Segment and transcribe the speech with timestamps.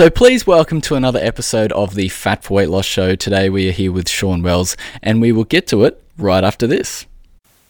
[0.00, 3.14] So please welcome to another episode of the Fat for Weight Loss Show.
[3.16, 6.66] Today we are here with Shawn Wells, and we will get to it right after
[6.66, 7.04] this.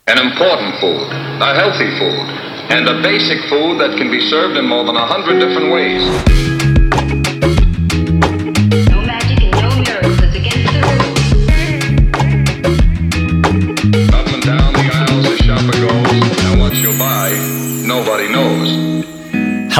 [0.06, 4.64] An important food, a healthy food, and a basic food that can be served in
[4.64, 6.59] more than a hundred different ways.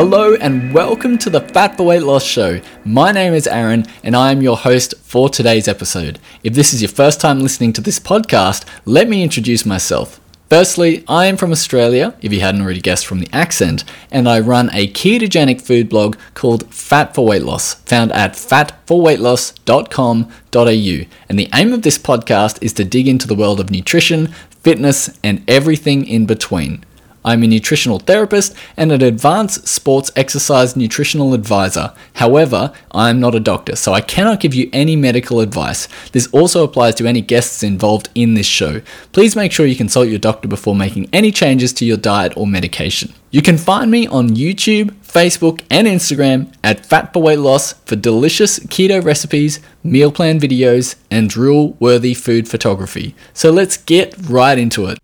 [0.02, 2.62] Hello and welcome to the Fat for Weight Loss Show.
[2.86, 6.18] My name is Aaron and I am your host for today's episode.
[6.42, 10.18] If this is your first time listening to this podcast, let me introduce myself.
[10.48, 14.40] Firstly, I am from Australia, if you hadn't already guessed from the accent, and I
[14.40, 21.06] run a ketogenic food blog called Fat for Weight Loss, found at fatforweightloss.com.au.
[21.28, 24.28] And the aim of this podcast is to dig into the world of nutrition,
[24.62, 26.86] fitness, and everything in between.
[27.24, 31.92] I'm a nutritional therapist and an advanced sports exercise nutritional advisor.
[32.14, 35.88] However, I am not a doctor, so I cannot give you any medical advice.
[36.12, 38.80] This also applies to any guests involved in this show.
[39.12, 42.46] Please make sure you consult your doctor before making any changes to your diet or
[42.46, 43.12] medication.
[43.30, 47.94] You can find me on YouTube, Facebook, and Instagram at Fat for Weight Loss for
[47.94, 53.14] delicious keto recipes, meal plan videos, and drill worthy food photography.
[53.32, 54.98] So let's get right into it.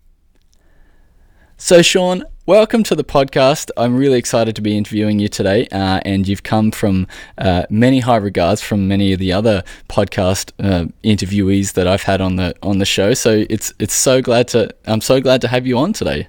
[1.59, 3.71] So, Shawn, welcome to the podcast.
[3.77, 7.07] I'm really excited to be interviewing you today, uh, and you've come from
[7.39, 12.21] uh, many high regards from many of the other podcast uh, interviewees that I've had
[12.21, 13.15] on the on the show.
[13.15, 16.27] So it's it's so glad to I'm so glad to have you on today.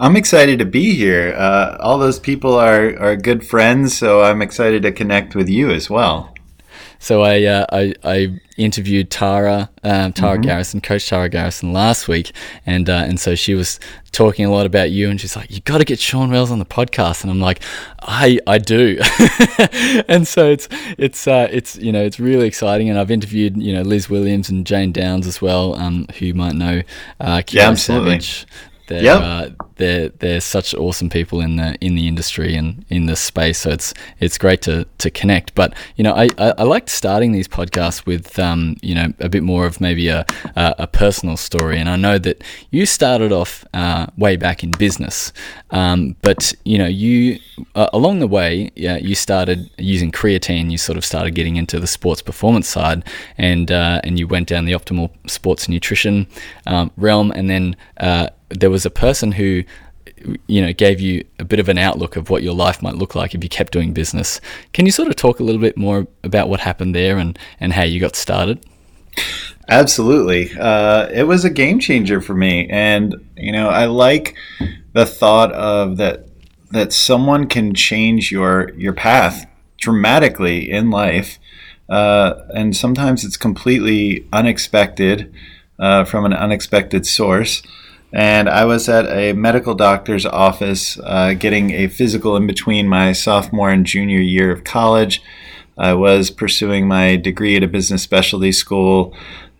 [0.00, 1.32] I'm excited to be here.
[1.38, 5.70] Uh, all those people are are good friends, so I'm excited to connect with you
[5.70, 6.33] as well.
[7.04, 10.42] So I uh, I, I interviewed Tara um, Tara Mm-hmm.
[10.42, 12.32] Garrison, Coach Tara Garrison last week,
[12.64, 13.78] and uh, and so she was
[14.10, 16.60] talking a lot about you, and she's like, "You got to get Shawn Wells on
[16.60, 17.60] the podcast," and I'm like,
[18.00, 18.98] "I I do,"
[20.08, 20.66] and so it's
[20.96, 24.48] it's uh, it's you know it's really exciting, and I've interviewed you know Liz Williams
[24.48, 26.80] and Jane Downs as well, um, who you might know,
[27.20, 28.20] uh, Keto absolutely.
[28.20, 28.46] Savage.
[28.86, 29.20] They're, Yep.
[29.22, 33.58] uh, they're they're such awesome people in the in the industry and in this space.
[33.60, 35.54] So it's it's great to to connect.
[35.54, 39.28] But you know, I I, I liked starting these podcasts with um you know a
[39.28, 40.24] bit more of maybe a
[40.54, 41.78] a, a personal story.
[41.80, 45.32] And I know that you started off uh, way back in business,
[45.70, 47.38] um, but you know you
[47.74, 50.70] uh, along the way yeah you started using creatine.
[50.70, 53.02] You sort of started getting into the sports performance side,
[53.38, 56.26] and uh, and you went down the optimal sports nutrition
[56.66, 57.76] um, realm, and then.
[58.58, 59.64] There was a person who
[60.46, 63.14] you know gave you a bit of an outlook of what your life might look
[63.14, 64.40] like if you kept doing business.
[64.72, 67.72] Can you sort of talk a little bit more about what happened there and and
[67.72, 68.64] how you got started?
[69.68, 74.34] Absolutely, uh, it was a game changer for me, and you know I like
[74.92, 76.26] the thought of that
[76.70, 79.46] that someone can change your your path
[79.78, 81.38] dramatically in life,
[81.88, 85.32] uh, and sometimes it's completely unexpected
[85.78, 87.62] uh, from an unexpected source.
[88.14, 93.12] And I was at a medical doctor's office uh, getting a physical in between my
[93.12, 95.20] sophomore and junior year of college.
[95.76, 99.16] I was pursuing my degree at a business specialty school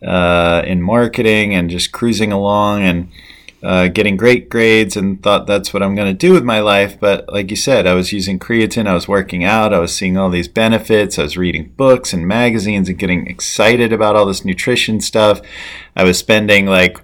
[0.06, 3.09] uh, in marketing and just cruising along and
[3.64, 7.00] uh, getting great grades and thought that's what I'm going to do with my life.
[7.00, 10.16] But like you said, I was using creatine, I was working out, I was seeing
[10.16, 14.44] all these benefits, I was reading books and magazines and getting excited about all this
[14.44, 15.41] nutrition stuff.
[15.97, 17.00] I was spending like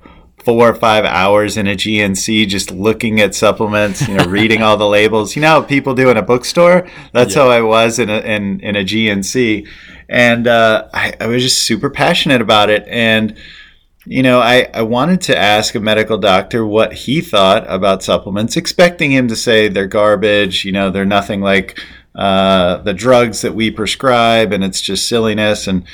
[0.51, 4.77] four or five hours in a GNC just looking at supplements, you know, reading all
[4.77, 5.37] the labels.
[5.37, 6.89] You know how people do in a bookstore?
[7.13, 7.43] That's Yeah.
[7.43, 9.69] how I was in a, in, in a GNC.
[10.09, 12.85] And uh, I, I was just super passionate about it.
[12.89, 13.37] And,
[14.07, 18.57] you know, I, I wanted to ask a medical doctor what he thought about supplements,
[18.57, 21.79] expecting him to say they're garbage, you know, they're nothing like
[22.17, 25.69] uh, the drugs that we prescribe and it's just silliness.
[25.69, 25.85] And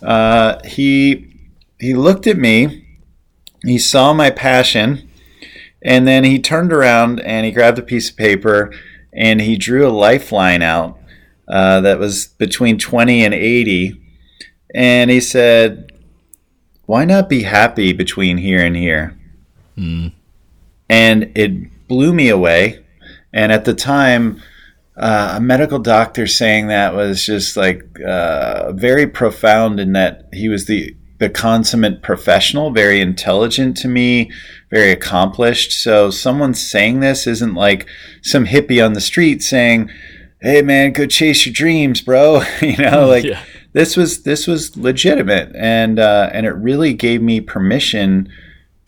[0.00, 1.30] uh, he,
[1.78, 2.80] he looked at me
[3.64, 5.08] he saw my passion
[5.82, 8.72] and then he turned around and he grabbed a piece of paper
[9.12, 10.98] and he drew a lifeline out
[11.48, 14.00] uh, that was between 20 and 80
[14.74, 15.90] and he said
[16.86, 19.18] why not be happy between here and here?
[20.88, 22.84] And it blew me away.
[23.32, 24.42] And at the time
[24.96, 30.48] uh, a medical doctor saying that was just like uh, very profound in that he
[30.48, 34.30] was the the consummate professional, very intelligent to me,
[34.70, 35.72] very accomplished.
[35.72, 37.86] So someone saying this isn't like
[38.22, 39.88] some hippie on the street saying,
[40.42, 43.42] "Hey man, go chase your dreams, bro." you know, like Yeah.
[43.72, 48.28] this was this was legitimate, and uh, and it really gave me permission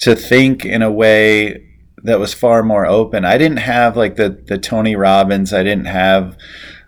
[0.00, 1.64] to think in a way
[2.02, 3.24] that was far more open.
[3.24, 5.54] I didn't have like the the Tony Robbins.
[5.54, 6.36] I didn't have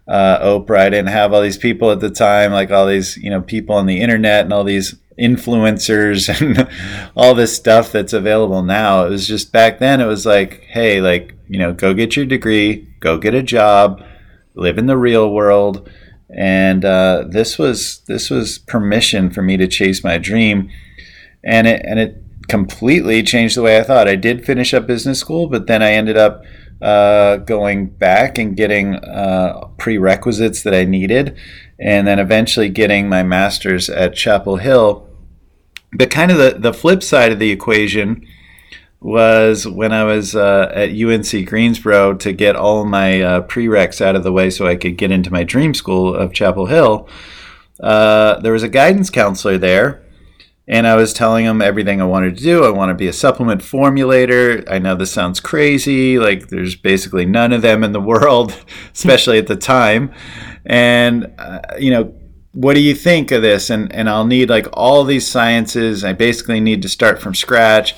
[0.07, 0.79] uh, Oprah.
[0.81, 3.77] I didn't have all these people at the time, like all these you know people
[3.77, 6.69] on the internet and all these influencers and
[7.17, 9.05] all this stuff that's available now.
[9.05, 10.01] It was just back then.
[10.01, 14.03] It was like, hey, like you know, go get your degree, go get a job,
[14.55, 15.91] live in the real world.
[16.31, 20.71] And uh, this was this was permission for me to chase my dream,
[21.43, 24.09] and it and it completely changed the way I thought.
[24.09, 26.45] I did finish up business school, but then I ended up
[26.83, 31.37] uh, going back and getting uh, prerequisites that I needed,
[31.81, 35.08] and then eventually getting my master's at Chapel Hill.
[35.93, 38.27] But kind of the, the flip side of the equation
[39.01, 44.17] was when I was uh, at UNC Greensboro to get all my uh, prereqs out
[44.17, 47.09] of the way so I could get into my dream school of Chapel Hill.
[47.81, 50.05] Uh, there was a guidance counselor there,
[50.67, 52.65] and I was telling him everything I wanted to do.
[52.65, 54.69] I want to be a supplement formulator.
[54.69, 58.57] I know this sounds crazy, like there's basically none of them in the world,
[58.93, 60.13] especially at the time.
[60.67, 62.18] And uh, you know,
[62.59, 63.71] what do you think of this?
[63.71, 66.03] And and I'll need like all these sciences.
[66.03, 67.95] I basically need to start from scratch.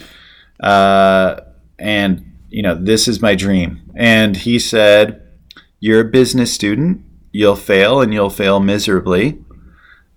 [0.63, 1.41] Uh,
[1.79, 3.81] and you know this is my dream.
[3.97, 5.27] And he said
[5.79, 7.03] you're a business student.
[7.33, 9.43] You'll fail and you'll fail miserably.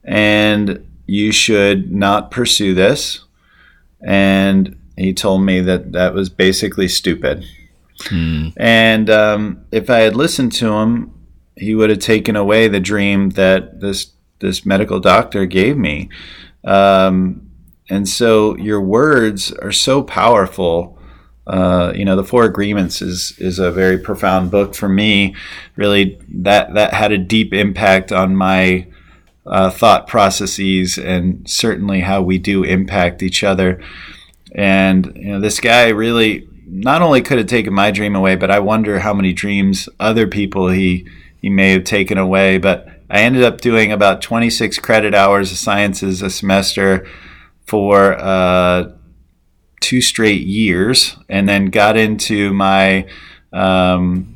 [0.03, 3.23] And you should not pursue this.
[4.05, 7.45] And he told me that that was basically stupid.
[8.57, 11.13] And um, if i had listened to him
[11.55, 16.09] he would have taken away the dream that this this medical doctor gave me
[16.63, 17.49] um,
[17.89, 20.97] and so your words are so powerful.
[21.45, 25.35] Uh, you know, the Four Agreements is is a very profound book for me.
[25.75, 28.87] Really, that that had a deep impact on my
[29.45, 33.81] uh, thought processes and certainly how we do impact each other.
[34.55, 38.49] And you know, this guy really not only could have taken my dream away, but
[38.49, 41.05] I wonder how many dreams other people he
[41.41, 42.57] he may have taken away.
[42.57, 47.07] But I ended up doing about 26 credit hours of sciences a semester
[47.65, 48.91] for uh,
[49.81, 53.07] two straight years, and then got into my
[53.51, 54.33] um,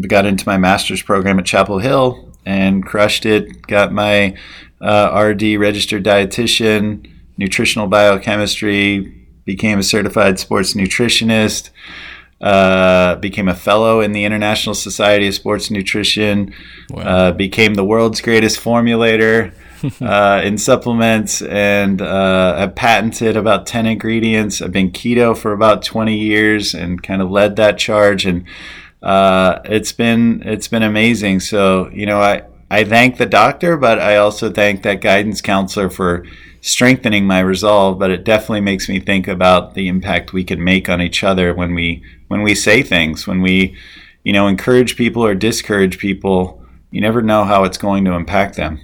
[0.00, 3.66] got into my master's program at Chapel Hill and crushed it.
[3.66, 4.36] Got my
[4.80, 9.16] uh, RD registered dietitian, nutritional biochemistry.
[9.44, 11.70] Became a certified sports nutritionist.
[12.40, 16.54] Uh, became a fellow in the International Society of Sports Nutrition.
[16.94, 19.52] Uh, became the world's greatest formulator
[20.00, 24.60] uh, in supplements and uh, I've patented about 10 ingredients.
[24.60, 28.26] I've been keto for about 20 years and kind of led that charge.
[28.26, 28.46] And
[29.02, 31.40] uh, it's been it's been amazing.
[31.40, 35.90] So, you know, I, I thank the doctor, but I also thank that guidance counselor
[35.90, 36.24] for
[36.60, 37.98] strengthening my resolve.
[37.98, 41.54] But it definitely makes me think about the impact we can make on each other
[41.54, 43.76] when we when we say things, when we,
[44.22, 46.62] you know, encourage people or discourage people.
[46.92, 48.80] You never know how it's going to impact them.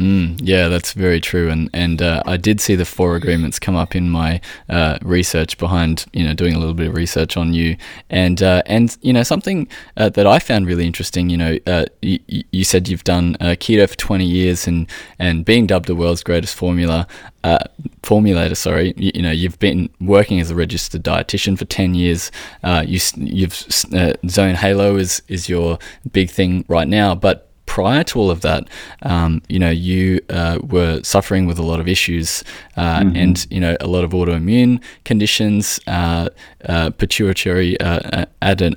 [0.00, 3.74] Mm, yeah, that's very true, and and uh, I did see the four agreements come
[3.74, 7.52] up in my uh, research behind you know doing a little bit of research on
[7.52, 7.76] you,
[8.08, 9.66] and uh, and you know something
[9.96, 11.30] uh, that I found really interesting.
[11.30, 15.44] You know, uh, you, you said you've done uh, keto for twenty years, and and
[15.44, 17.08] being dubbed the world's greatest formula
[18.02, 18.56] formulator.
[18.56, 22.30] Sorry, you, you, know you've been working as a registered dietitian for ten years.
[22.86, 25.78] you you've Zone Halo is is your
[26.12, 28.66] big thing right now, but prior to all of that,
[29.02, 32.42] um, you know, you uh, were suffering with a lot of issues
[32.76, 33.14] uh, mm-hmm.
[33.14, 36.28] and, you know, a lot of autoimmune conditions, uh,
[36.64, 38.74] uh pituitary uh, aden-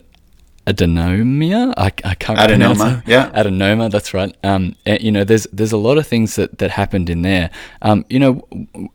[0.68, 1.74] adenomia.
[1.78, 3.04] I, I can't adenoma.
[3.06, 3.92] Yeah, adenoma.
[3.92, 4.36] That's right.
[4.44, 7.50] Um, you know, there's there's a lot of things that, that happened in there.
[7.82, 8.48] Um, you know,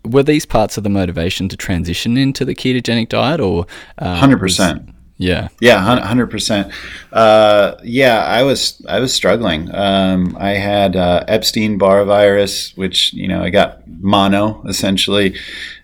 [0.05, 3.67] were these parts of the motivation to transition into the ketogenic diet, or
[3.99, 4.91] uh, hundred percent?
[5.19, 5.49] Yeah.
[5.61, 6.73] Yeah, hundred percent.
[7.11, 9.75] Uh, yeah, I was I was struggling.
[9.75, 15.31] Um, I had uh, Epstein Barr virus, which you know I got mono essentially,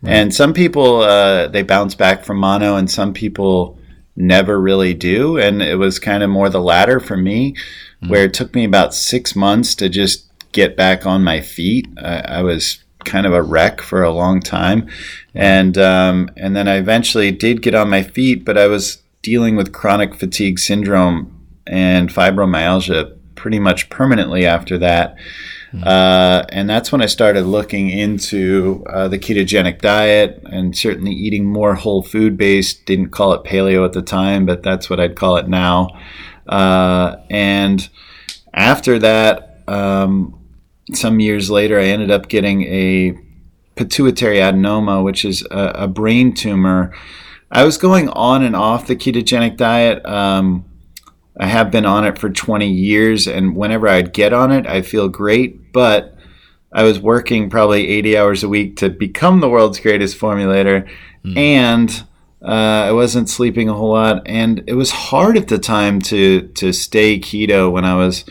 [0.02, 0.12] right.
[0.12, 3.78] and some people uh, they bounce back from mono, and some people
[4.16, 5.38] never really do.
[5.38, 7.54] And it was kind of more the latter for me,
[8.02, 8.10] mm.
[8.10, 11.88] where it took me about six months to just get back on my feet.
[11.98, 14.88] I, I was kind of a wreck for a long time,
[15.34, 19.56] and um, and then I eventually did get on my feet, but I was dealing
[19.56, 25.16] with chronic fatigue syndrome and fibromyalgia pretty much permanently after that.
[25.72, 25.84] Mm-hmm.
[25.84, 31.46] Uh, and that's when I started looking into uh, the ketogenic diet and certainly eating
[31.46, 32.84] more whole food based.
[32.84, 35.88] Didn't call it paleo at the time, but that's what I'd call it now.
[36.46, 37.88] Uh, and
[38.52, 40.38] after that, um,
[40.92, 43.18] some years later, I ended up getting a
[43.76, 46.92] pituitary adenoma, which is a, a brain tumor
[47.52, 50.04] I was going on and off the ketogenic diet.
[50.06, 50.64] Um,
[51.38, 54.82] I have been on it for 20 years, and whenever I'd get on it, I
[54.82, 55.72] feel great.
[55.72, 56.14] But
[56.72, 60.88] I was working probably 80 hours a week to become the world's greatest formulator,
[61.36, 62.04] and
[62.44, 66.48] uh, I wasn't sleeping a whole lot, and it was hard at the time to
[66.48, 68.24] to stay keto when I was,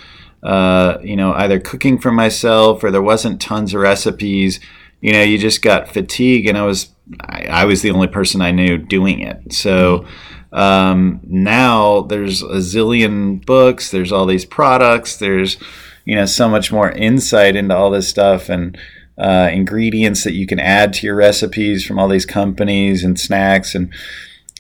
[0.43, 4.59] uh, you know, either cooking for myself or there wasn't tons of recipes.
[4.99, 6.89] You know, you just got fatigue, and I was
[7.21, 9.53] I, I was the only person I knew doing it.
[9.53, 10.05] So
[10.51, 15.57] um, now there's a zillion books, there's all these products, there's
[16.05, 18.77] you know so much more insight into all this stuff and
[19.17, 23.75] uh, ingredients that you can add to your recipes from all these companies and snacks.
[23.75, 23.93] And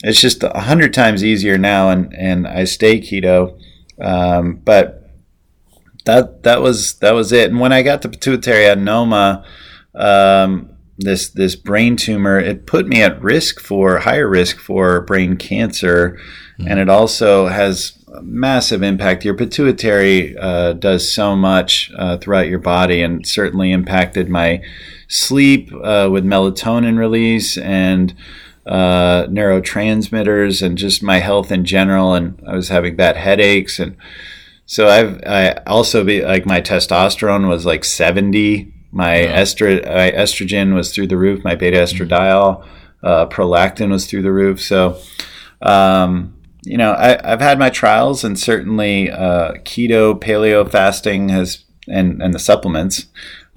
[0.03, 3.59] it's just a hundred times easier now and and I stay keto.
[3.99, 5.09] Um, but
[6.05, 7.49] that that was that was it.
[7.49, 9.43] And when I got to pituitary adenoma
[9.93, 10.70] um,
[11.01, 16.19] this this brain tumor it put me at risk for higher risk for brain cancer.
[16.63, 19.25] And it also has a massive impact.
[19.25, 24.61] Your pituitary uh, does so much uh, throughout your body and certainly impacted my
[25.07, 28.13] sleep uh, with melatonin release and
[28.67, 32.13] uh, neurotransmitters and just my health in general.
[32.13, 33.79] And i was having bad headaches.
[33.79, 33.97] And
[34.67, 40.73] so i've i also be like my testosterone was like 70 my estro- my estrogen
[40.73, 41.43] was through the roof.
[41.43, 42.65] My beta estradiol,
[43.03, 44.61] uh, prolactin was through the roof.
[44.61, 44.99] So,
[45.61, 51.63] um, you know, I, I've had my trials, and certainly uh, keto, paleo fasting has,
[51.87, 53.05] and and the supplements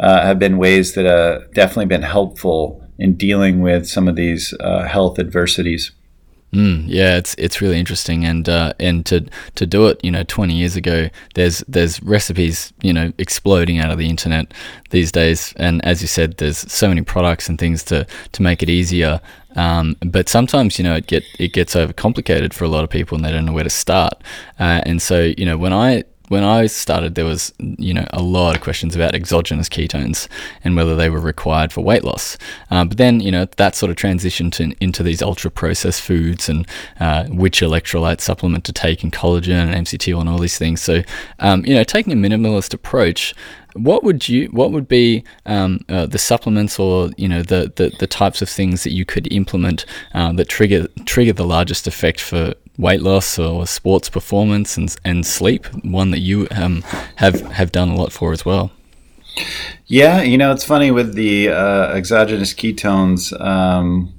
[0.00, 4.54] uh, have been ways that uh, definitely been helpful in dealing with some of these
[4.60, 5.90] uh, health adversities.
[6.54, 10.22] Mm, yeah, it's it's really interesting, and uh, and to to do it, you know,
[10.22, 14.54] twenty years ago, there's there's recipes, you know, exploding out of the internet
[14.90, 18.62] these days, and as you said, there's so many products and things to to make
[18.62, 19.20] it easier.
[19.56, 23.16] Um, but sometimes, you know, it get it gets overcomplicated for a lot of people,
[23.16, 24.14] and they don't know where to start.
[24.60, 28.20] Uh, and so, you know, when I when I started, there was you know a
[28.20, 30.26] lot of questions about exogenous ketones
[30.64, 32.36] and whether they were required for weight loss.
[32.72, 36.48] Uh, but then you know that sort of transitioned to, into these ultra processed foods
[36.48, 36.66] and
[36.98, 40.82] uh, which electrolyte supplement to take and collagen and MCT and all these things.
[40.82, 41.02] So
[41.38, 43.32] um, you know taking a minimalist approach.
[43.74, 44.46] What would you?
[44.48, 48.48] What would be um, uh, the supplements, or you know, the, the, the types of
[48.48, 53.38] things that you could implement uh, that trigger trigger the largest effect for weight loss
[53.38, 55.66] or sports performance and and sleep?
[55.84, 56.82] One that you um,
[57.16, 58.70] have have done a lot for as well.
[59.86, 63.38] Yeah, you know, it's funny with the uh, exogenous ketones.
[63.40, 64.14] Um,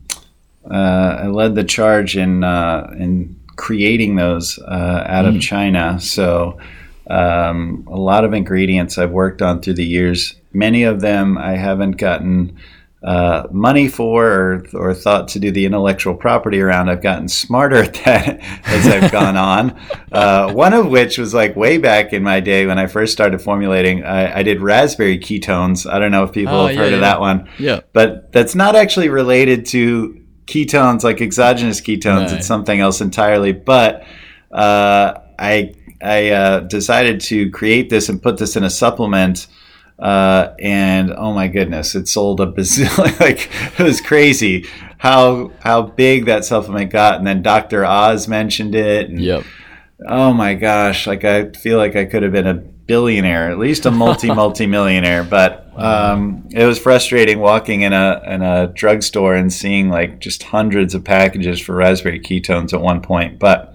[0.70, 6.00] uh, I led the charge in uh, in creating those uh, out of China.
[6.00, 6.60] So
[7.10, 10.36] um, a lot of ingredients I've worked on through the years.
[10.54, 12.58] Many of them I haven't gotten
[13.06, 16.90] uh, money for or, or thought to do the intellectual property around.
[16.90, 19.80] I've gotten smarter at that as I've gone on.
[20.12, 23.40] Uh, one of which was like way back in my day when I first started
[23.42, 24.04] formulating.
[24.04, 25.88] I, I did raspberry ketones.
[25.90, 27.48] I don't know if people Oh, have yeah, heard of that one.
[27.60, 27.82] Yeah.
[27.94, 32.32] But that's not actually related to ketones like exogenous ketones.
[32.32, 32.38] No.
[32.38, 33.52] It's something else entirely.
[33.52, 34.04] But
[34.52, 39.46] uh, I I uh, decided to create this and put this in a supplement.
[39.98, 43.20] Uh, and oh my goodness, it sold a bazillion.
[43.20, 43.50] like
[43.80, 44.66] it was crazy
[44.98, 47.18] how how big that supplement got.
[47.18, 47.86] And then Dr.
[47.86, 49.10] Oz mentioned it.
[49.10, 49.44] And, Yep.
[50.08, 53.86] Oh my gosh, like I feel like I could have been a billionaire, at least
[53.86, 55.24] a multi multi millionaire.
[55.24, 60.44] But um, it was frustrating walking in a in a drugstore and seeing like just
[60.44, 63.40] hundreds of packages for raspberry ketones at one point.
[63.40, 63.74] But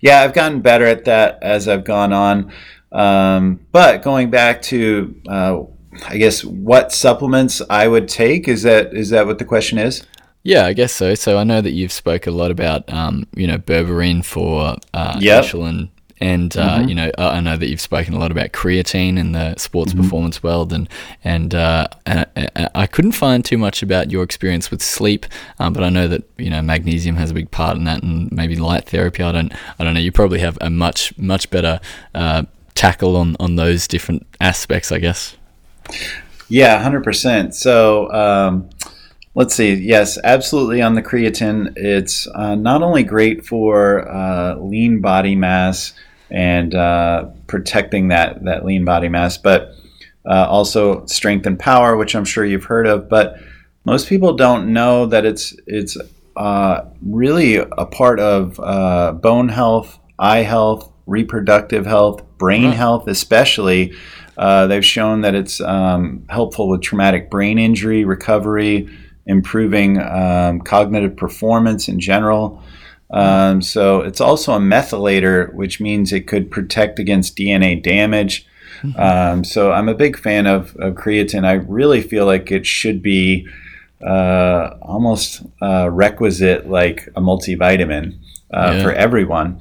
[0.00, 2.52] yeah, I've gotten better at that as I've gone on.
[2.94, 5.62] Um, but going back to uh,
[6.08, 10.04] I guess what supplements I would take is that is that what the question is?
[10.42, 11.14] Yeah, I guess so.
[11.14, 15.18] So I know that you've spoke a lot about, um, you know, berberine for uh,
[15.18, 15.44] Yep.
[15.44, 15.88] insulin,
[16.20, 19.56] and uh, you know, I know that you've spoken a lot about creatine in the
[19.56, 20.88] sports performance world, and
[21.24, 25.24] and, uh, and I, I couldn't find too much about your experience with sleep,
[25.58, 28.30] um, but I know that you know magnesium has a big part in that, and
[28.30, 29.22] maybe light therapy.
[29.22, 30.00] I don't, I don't know.
[30.00, 31.80] You probably have a much much better
[32.14, 35.36] uh, tackle on on those different aspects, I guess.
[36.48, 37.54] Yeah, hundred percent.
[37.54, 38.70] So um,
[39.34, 39.74] let's see.
[39.74, 40.82] Yes, absolutely.
[40.82, 45.94] On the creatine, it's uh, not only great for uh, lean body mass
[46.30, 49.74] and uh, protecting that that lean body mass, but
[50.26, 53.08] uh, also strength and power, which I'm sure you've heard of.
[53.08, 53.36] But
[53.84, 55.96] most people don't know that it's it's
[56.36, 63.92] uh, really a part of uh, bone health, eye health, reproductive health, brain health, especially.
[64.36, 68.88] Uh, they've shown that it's um, helpful with traumatic brain injury recovery,
[69.26, 72.60] improving um, cognitive performance in general.
[73.10, 78.46] Um, so it's also a methylator, which means it could protect against DNA damage.
[78.98, 81.44] Um, so I'm a big fan of, of creatine.
[81.46, 83.46] I really feel like it should be
[84.04, 88.18] uh, almost uh, requisite, like a multivitamin
[88.52, 88.82] uh, Yeah.
[88.82, 89.60] for everyone.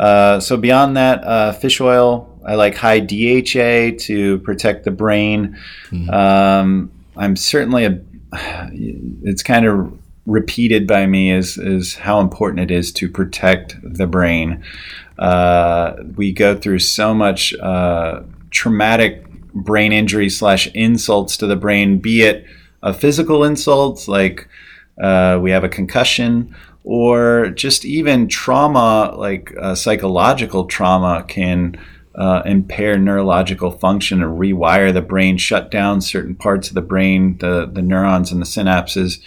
[0.00, 2.26] Uh, so beyond that, uh, fish oil.
[2.46, 5.58] I like high DHA to protect the brain.
[6.10, 8.00] Um, I'm certainly a.
[8.72, 9.92] It's kind of
[10.24, 14.64] repeated by me is is how important it is to protect the brain.
[15.18, 21.98] Uh, we go through so much uh, traumatic brain injury slash insults to the brain,
[21.98, 22.46] be it
[22.82, 24.48] a physical insult like
[25.00, 31.78] uh, we have a concussion, or just even trauma like uh, psychological trauma can
[32.14, 37.38] uh, impair neurological function and rewire the brain, shut down certain parts of the brain,
[37.38, 39.20] the, the neurons and the synapses.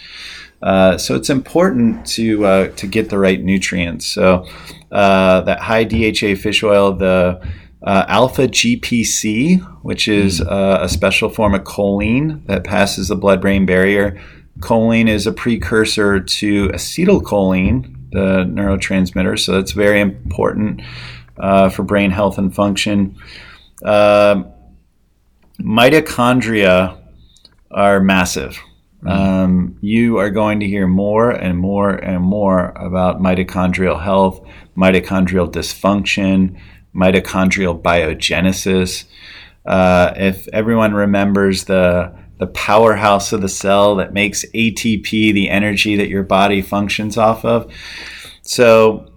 [0.62, 4.06] Uh, so it's important to uh, to get the right nutrients.
[4.06, 4.46] So
[4.90, 7.40] uh, that high DHA fish oil, the
[7.82, 13.66] uh, alpha GPC, which is uh, a special form of choline that passes the blood-brain
[13.66, 14.18] barrier.
[14.60, 19.38] Choline is a precursor to acetylcholine, the neurotransmitter.
[19.38, 20.82] So that's very important
[21.38, 23.16] uh, for brain health and function.
[23.84, 24.44] Uh,
[25.60, 26.96] mitochondria
[27.70, 28.58] are massive.
[29.06, 34.40] Um, you are going to hear more and more and more about mitochondrial health,
[34.76, 36.58] mitochondrial dysfunction,
[36.94, 39.04] mitochondrial biogenesis.
[39.66, 45.96] Uh, if everyone remembers the the powerhouse of the cell that makes ATP the energy
[45.96, 47.72] that your body functions off of.
[48.42, 49.10] So,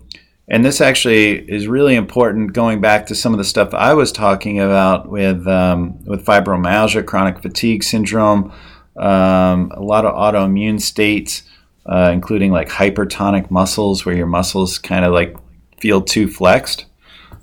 [0.48, 4.12] and this actually is really important going back to some of the stuff I was
[4.12, 8.54] talking about with um, with fibromyalgia, chronic fatigue syndrome,
[8.96, 11.44] um, a lot of autoimmune states,
[11.86, 15.36] uh, including like hypertonic muscles, where your muscles kind of like
[15.80, 16.86] feel too flexed.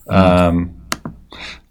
[0.08, 0.80] Um,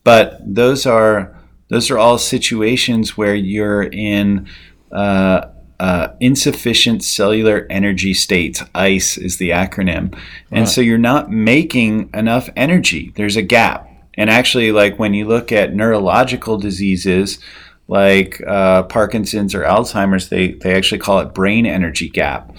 [0.03, 1.35] but those are
[1.73, 4.47] those are all situations where you're in
[4.91, 5.47] uh,
[5.79, 8.63] uh, insufficient cellular energy states.
[8.75, 10.17] ICE is the acronym,
[10.51, 13.11] and so you're not making enough energy.
[13.15, 17.39] There's a gap, and actually, like when you look at neurological diseases
[17.87, 22.55] like uh, Parkinson's or Alzheimer's, they they actually call it brain energy gap.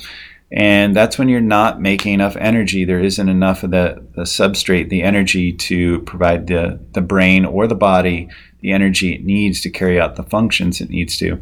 [0.56, 2.84] And that's when you're not making enough energy.
[2.84, 7.66] There isn't enough of the, the substrate, the energy to provide the, the brain or
[7.66, 8.28] the body
[8.60, 11.38] the energy it needs to carry out the functions it needs to.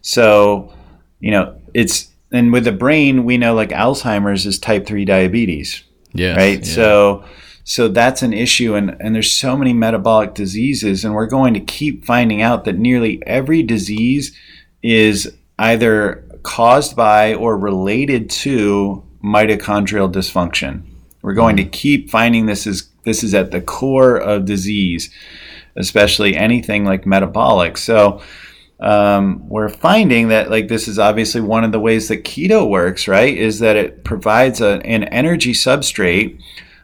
[0.00, 0.72] So,
[1.20, 5.82] you know, it's, and with the brain, we know like Alzheimer's is type 3 diabetes
[6.14, 6.34] Yeah.
[6.36, 6.60] right?
[6.60, 6.74] yeah.
[6.74, 7.24] So
[7.64, 11.60] so that's an issue and, and there's so many metabolic diseases and we're going to
[11.60, 14.34] keep finding out that nearly every disease
[14.82, 20.84] is either caused by or related to mitochondrial dysfunction.
[21.22, 25.10] We're going to keep finding this is this is at the core of disease,
[25.76, 27.76] especially anything like metabolic.
[27.76, 28.22] So
[28.80, 33.08] um, we're finding that like this is obviously one of the ways that keto works,
[33.08, 33.36] right?
[33.36, 36.40] Is that it provides a, an energy substrate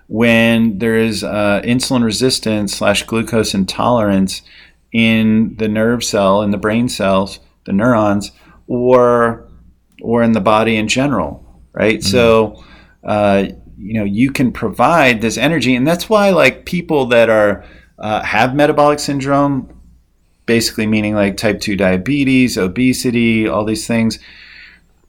[0.09, 4.43] when there is uh, insulin resistance slash glucose intolerance
[4.93, 8.33] in the nerve cell, in the brain cells, the neurons,
[8.67, 9.47] or
[10.03, 12.03] or in the body in general, right?
[12.03, 12.63] So,
[13.05, 13.47] uh,
[13.79, 17.65] you know, you can provide this energy, and that's why like people that are
[17.99, 19.81] uh, have metabolic syndrome,
[20.47, 24.19] basically meaning like type two diabetes, obesity, all these things.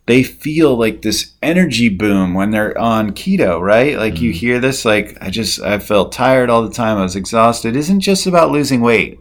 [0.08, 3.98] They feel like this energy boom when they're on keto, right?
[3.98, 6.98] Like you hear this, like I just I felt tired all the time.
[6.98, 7.76] I was exhausted.
[7.76, 9.20] It isn't just about losing weight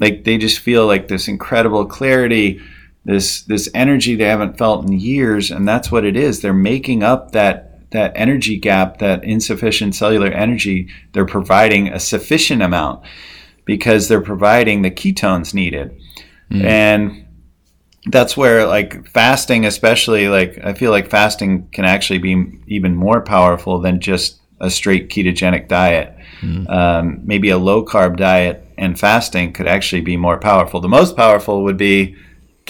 [0.00, 2.60] like they just feel like this incredible clarity
[3.04, 6.40] this this energy they haven't felt in years and that's what it is.
[6.40, 10.88] They're making up that that energy gap that insufficient cellular energy.
[11.12, 13.04] They're providing a sufficient amount
[13.64, 15.98] because they're providing the ketones needed.
[16.66, 17.26] And
[18.06, 23.20] that's where like fasting especially like i feel like fasting can actually be even more
[23.20, 26.14] powerful than just a straight ketogenic diet.
[26.68, 30.80] Um, maybe a low carb diet and fasting could actually be more powerful.
[30.80, 32.16] The most powerful would be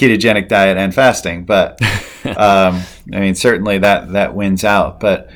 [0.01, 1.81] ketogenic diet and fasting but
[2.37, 2.83] um,
[3.13, 5.01] i mean certainly that that wins out.
[5.01, 5.31] But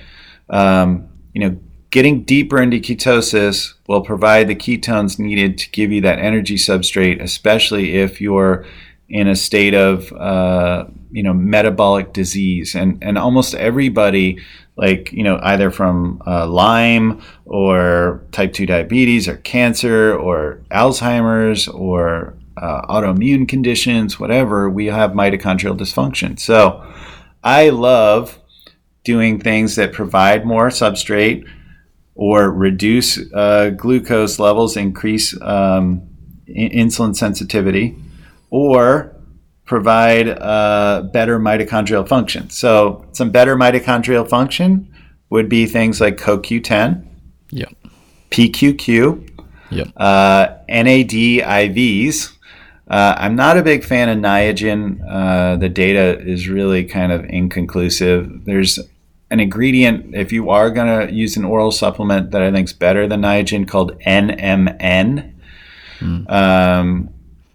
[0.48, 1.58] um, you know
[1.90, 7.22] getting deeper into ketosis will provide the ketones needed to give you that energy substrate
[7.22, 8.66] especially if you're
[9.08, 12.74] in a state of uh, you know metabolic disease.
[12.74, 14.38] And and almost everybody
[14.76, 21.68] like you know either from uh, Lyme or type 2 diabetes or cancer or Alzheimer's
[21.68, 26.58] or uh, autoimmune conditions whatever we have mitochondrial dysfunction so
[27.44, 28.38] I love
[29.04, 31.46] doing things that provide more substrate
[32.14, 36.02] or reduce uh, glucose levels, increase um,
[36.48, 37.96] insulin sensitivity,
[38.50, 39.14] or
[39.64, 42.48] provide uh, better mitochondrial function.
[42.50, 44.90] So, some better mitochondrial function
[45.30, 47.06] would be things like CoQ10,
[47.50, 47.74] Yep.
[48.30, 49.28] PQQ,
[49.70, 49.88] Yep.
[49.96, 52.33] uh, NAD IVs.
[52.88, 55.00] Uh, I'm not a big fan of Niagen.
[55.08, 58.44] Uh, the data is really kind of inconclusive.
[58.44, 58.78] There's
[59.30, 62.72] an ingredient, if you are going to use an oral supplement that I think is
[62.74, 65.32] better than Niagen called NMN.
[66.28, 67.08] Um,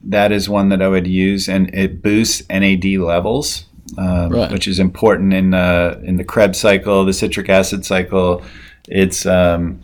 [0.03, 3.65] that is one that I would use, and it boosts NAD levels,
[3.97, 4.51] um, Right.
[4.51, 8.41] which is important in uh, in the Krebs cycle, the citric acid cycle.
[8.87, 9.81] It's um,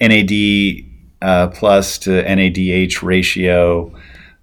[0.00, 0.32] NAD
[1.22, 3.94] uh, plus to NADH ratio.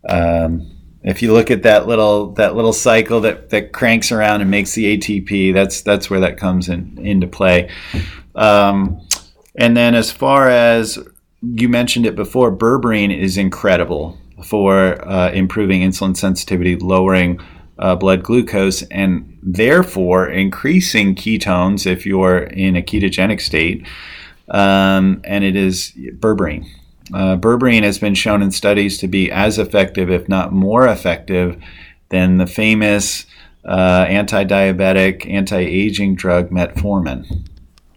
[0.08, 0.72] Um,
[1.04, 4.74] if you look at that little that little cycle that, that cranks around and makes
[4.74, 7.70] the ATP, that's that's where that comes in into play.
[8.36, 9.08] Um,
[9.56, 11.00] and then as far as
[11.42, 17.40] you mentioned it before, berberine is incredible for uh, improving insulin sensitivity, lowering
[17.80, 23.86] uh, blood glucose, and therefore increasing ketones if you're in a ketogenic state.
[24.50, 26.68] Um, and it is berberine.
[27.14, 31.62] Uh, berberine has been shown in studies to be as effective, if not more effective,
[32.10, 33.26] than the famous
[33.66, 37.26] uh, anti-diabetic, anti-aging drug metformin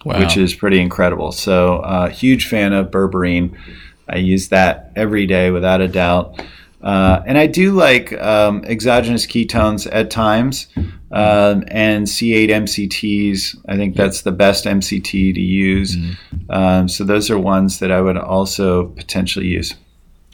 [0.04, 0.20] Wow.
[0.20, 1.32] which is pretty incredible.
[1.32, 3.56] So, uh, huge fan of berberine.
[4.06, 6.42] I use that every day without a doubt.
[6.84, 10.68] Uh, and I do like um, exogenous ketones at times
[11.10, 13.56] um, and C8 MCTs.
[13.66, 15.96] I think that's the best MCT to use.
[16.50, 19.74] Um, so, those are ones that I would also potentially use.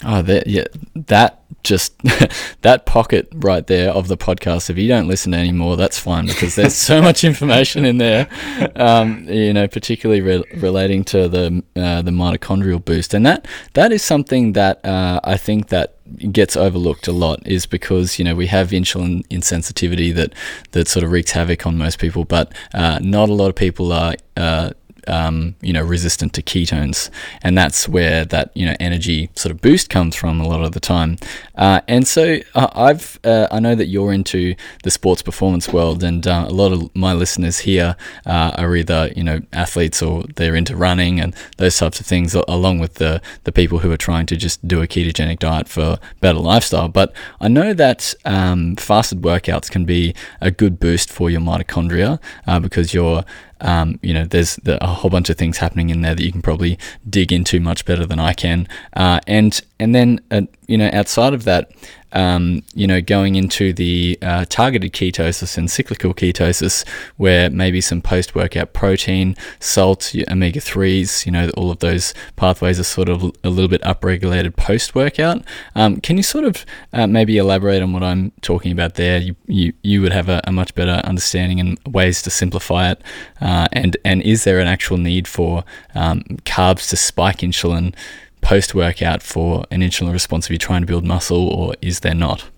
[0.04, 1.96] Oh, that yeah, that just
[2.62, 4.70] that pocket right there of the podcast.
[4.70, 8.28] If you don't listen anymore, that's fine because there's so much information in there.
[8.76, 13.92] Um, you know, particularly re- relating to the uh, the mitochondrial boost, and that that
[13.92, 15.96] is something that uh, I think that
[16.32, 20.34] gets overlooked a lot is because you know we have insulin insensitivity that
[20.72, 23.92] that sort of wreaks havoc on most people, but uh, not a lot of people
[23.92, 24.14] are.
[24.36, 24.70] Uh,
[25.06, 27.10] um, you know, resistant to ketones,
[27.42, 30.72] and that's where that you know energy sort of boost comes from a lot of
[30.72, 31.16] the time.
[31.56, 36.02] Uh, and so uh, I've uh, I know that you're into the sports performance world,
[36.02, 40.24] and uh, a lot of my listeners here uh, are either you know athletes or
[40.36, 43.96] they're into running and those types of things, along with the the people who are
[43.96, 46.88] trying to just do a ketogenic diet for better lifestyle.
[46.88, 52.18] But I know that um, fasted workouts can be a good boost for your mitochondria
[52.46, 53.24] uh, because you're
[53.60, 56.32] um, you know, there's the, a whole bunch of things happening in there that you
[56.32, 58.68] can probably dig into much better than I can.
[58.94, 61.70] Uh, and and then uh, you know, outside of that,
[62.12, 68.02] um, you know, going into the uh, targeted ketosis and cyclical ketosis, where maybe some
[68.02, 73.50] post-workout protein, salt, omega threes, you know, all of those pathways are sort of a
[73.50, 75.42] little bit upregulated post-workout.
[75.74, 79.18] Um, can you sort of uh, maybe elaborate on what I'm talking about there?
[79.18, 83.02] You you, you would have a, a much better understanding and ways to simplify it.
[83.40, 87.94] Uh, and and is there an actual need for um, carbs to spike insulin
[88.40, 92.14] post workout for an insulin response if you're trying to build muscle, or is there
[92.14, 92.48] not?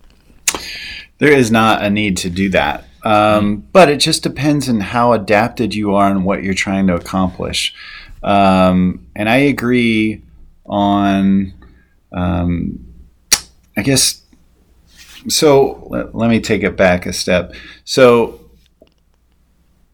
[1.18, 2.85] There is not a need to do that.
[3.05, 6.95] Um, but it just depends on how adapted you are and what you're trying to
[6.95, 7.75] accomplish.
[8.23, 10.23] Um, and I agree
[10.64, 11.53] on,
[12.12, 12.87] um,
[13.77, 14.23] I guess,
[15.29, 17.55] so let, let me take it back a step.
[17.85, 18.38] So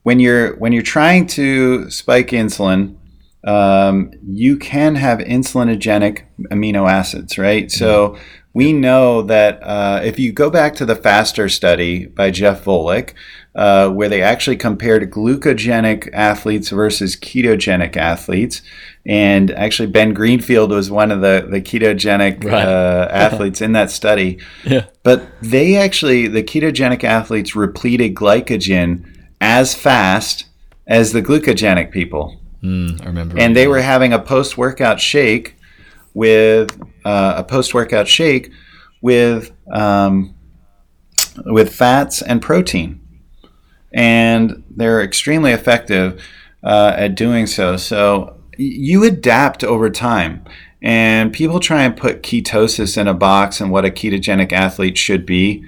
[0.03, 2.97] when you're when you're trying to spike insulin,
[3.45, 7.71] um, you can have insulinogenic amino acids, right?
[7.71, 8.17] So
[8.55, 13.13] we know that uh, if you go back to the FASTER study by Jeff Volek,
[13.55, 18.63] uh, where they actually compared glucogenic athletes versus ketogenic athletes,
[19.07, 22.67] and actually Ben Greenfield was one of the the ketogenic Right.
[22.67, 24.39] uh, athletes in that study.
[24.65, 24.87] Yeah.
[25.03, 29.05] But they actually, the ketogenic athletes repleted glycogen
[29.41, 30.47] as fast
[30.87, 32.41] as the glucogenic people.
[32.63, 33.39] Mm, I remember.
[33.39, 35.57] And they were having a post workout shake
[36.15, 38.51] with uh, a post workout shake
[39.01, 40.35] with um,
[41.47, 43.01] with fats and protein,
[43.93, 46.23] and they're extremely effective
[46.65, 47.77] uh, at doing so.
[47.77, 50.45] So you adapt over time,
[50.83, 55.25] and people try and put ketosis in a box and what a ketogenic athlete should
[55.25, 55.65] be.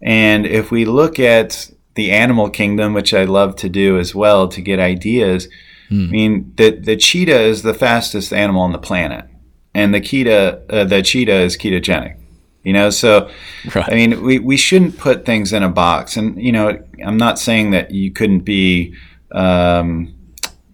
[0.00, 4.46] And if we look at the animal kingdom, which I love to do as well
[4.46, 5.48] to get ideas,
[5.90, 9.26] I mean, the the cheetah is the fastest animal on the planet,
[9.74, 12.16] and the cheetah uh, the cheetah is ketogenic.
[12.62, 13.30] You know, so
[13.74, 13.90] Right.
[13.90, 16.16] I mean, we, we shouldn't put things in a box.
[16.16, 18.94] And you know, I'm not saying that you couldn't be
[19.32, 20.14] um,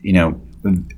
[0.01, 0.41] you know,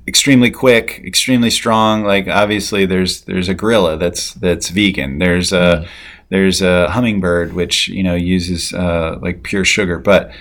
[0.07, 2.03] extremely quick, extremely strong.
[2.03, 5.19] Like obviously, there's there's a gorilla that's that's vegan.
[5.19, 5.87] There's a
[6.29, 10.31] there's a hummingbird which you know uses uh, like pure sugar, but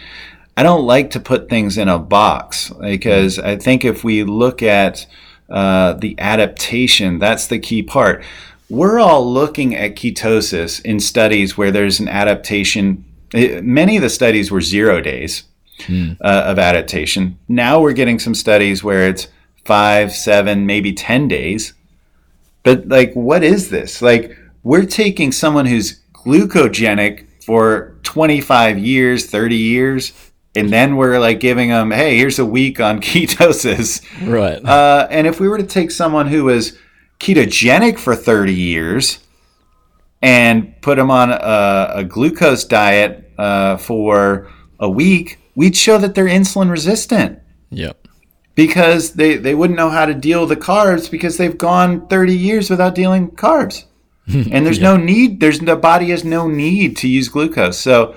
[0.57, 4.63] I don't like to put things in a box because I think if we look
[4.63, 5.07] at
[5.51, 8.25] uh, the adaptation, that's the key part.
[8.71, 13.05] We're all looking at ketosis in studies where there's an adaptation.
[13.35, 15.45] eh, Many of the studies were zero days
[15.91, 17.39] uh, of adaptation.
[17.49, 19.29] Now we're getting some studies where it's
[19.67, 21.75] five, seven, maybe 10 days.
[22.63, 24.01] But, like, what is this?
[24.03, 30.13] Like, we're taking someone who's glucogenic for 25 years, 30 years,
[30.57, 34.03] and then we're like giving them, hey, here's a week on ketosis.
[34.27, 34.65] Right.
[34.65, 36.79] Uh, and if we were to take someone who was
[37.21, 39.19] ketogenic for 30 years
[40.23, 46.15] and put them on a, a glucose diet uh, for a week, we'd show that
[46.15, 47.39] they're insulin resistant
[47.71, 48.07] yep.
[48.55, 52.37] because they, they wouldn't know how to deal with the carbs because they've gone 30
[52.37, 53.85] years without dealing with carbs.
[54.29, 57.79] and there's no need, there's the body has no need to use glucose.
[57.79, 58.17] So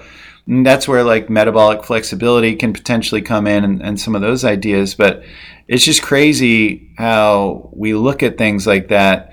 [0.49, 4.43] mm, that's where like metabolic flexibility can potentially come in and, and some of those
[4.43, 4.95] ideas.
[4.95, 5.23] But
[5.67, 9.31] it's just crazy how we look at things like that.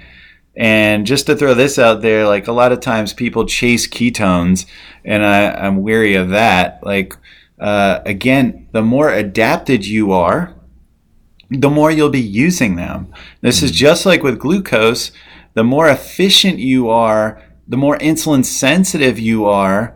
[0.57, 4.65] And just to throw this out there, like a lot of times people chase ketones,
[5.05, 6.81] and I, I'm weary of that.
[6.83, 7.15] Like,
[7.59, 10.55] uh, again, the more adapted you are,
[11.51, 13.13] the more you'll be using them.
[13.41, 15.13] This is just like with glucose.
[15.55, 19.96] The more efficient you are, the more insulin sensitive you are,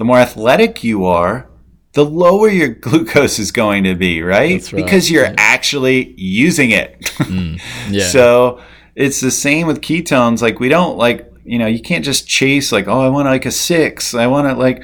[0.00, 1.46] the more athletic you are,
[1.92, 4.54] the lower your glucose is going to be, right?
[4.58, 5.34] That's right, Because you're right.
[5.38, 6.96] actually using it.
[7.20, 7.60] Mm.
[7.90, 8.06] Yeah.
[8.06, 8.62] So
[8.96, 10.40] it's the same with ketones.
[10.40, 13.44] Like we don't like, you know, you can't just chase like, oh, I want like
[13.44, 14.14] a six.
[14.14, 14.82] I want to like,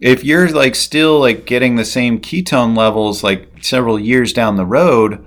[0.00, 4.66] if you're like still like getting the same ketone levels like several years down the
[4.66, 5.24] road,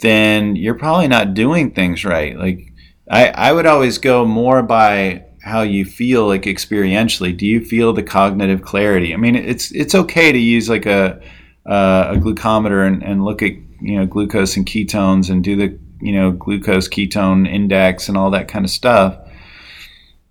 [0.00, 2.36] then you're probably not doing things right.
[2.36, 2.70] Like
[3.10, 7.36] I, I would always go more by how you feel like experientially.
[7.36, 9.12] Do you feel the cognitive clarity?
[9.12, 11.20] I mean, it's it's okay to use like a
[11.66, 15.78] uh, a glucometer and, and look at you know glucose and ketones and do the
[16.00, 19.18] you know glucose ketone index and all that kind of stuff,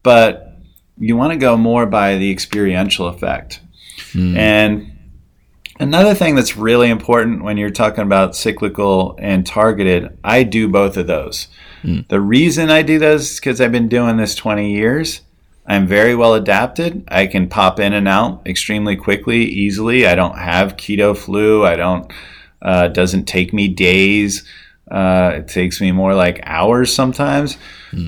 [0.04, 0.48] but
[0.98, 3.60] you want to go more by the experiential effect.
[4.38, 4.92] And
[5.80, 10.98] another thing that's really important when you're talking about cyclical and targeted, I do both
[10.98, 11.48] of those.
[12.08, 15.22] The reason I do those is because I've been doing this 20 years.
[15.66, 17.04] I'm very well adapted.
[17.08, 20.06] I can pop in and out extremely quickly, easily.
[20.08, 21.66] I don't have keto flu.
[21.66, 22.12] I don't.
[22.62, 24.44] Uh, doesn't take me days.
[24.90, 27.58] Uh, it takes me more like hours sometimes,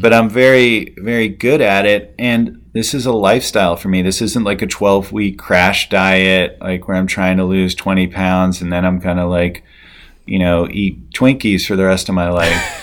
[0.02, 2.14] but I'm very, very good at it.
[2.20, 4.02] And this is a lifestyle for me.
[4.02, 8.08] This isn't like a 12 week crash diet, like where I'm trying to lose 20
[8.08, 9.64] pounds and then I'm gonna like,
[10.26, 12.82] you know, eat Twinkies for the rest of my life.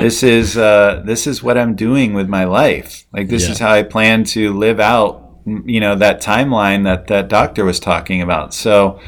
[0.00, 3.04] this is uh, this is what I'm doing with my life.
[3.12, 3.52] Like this Yeah.
[3.52, 5.22] is how I plan to live out,
[5.64, 8.52] you know, that timeline that that doctor was talking about.
[8.52, 9.00] So,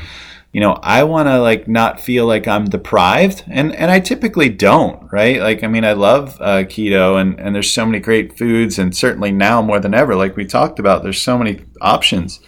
[0.53, 4.49] you know, I want to like not feel like I'm deprived, and and I typically
[4.49, 5.41] don't, right?
[5.41, 8.97] Like, I mean, I love uh, keto, and and there's so many great foods, and
[8.97, 12.41] certainly now more than ever, like we talked about, there's so many options.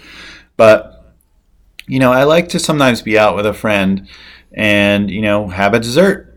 [0.56, 0.96] But
[1.86, 4.08] you know, I like to sometimes be out with a friend,
[4.52, 6.29] and you know, have a dessert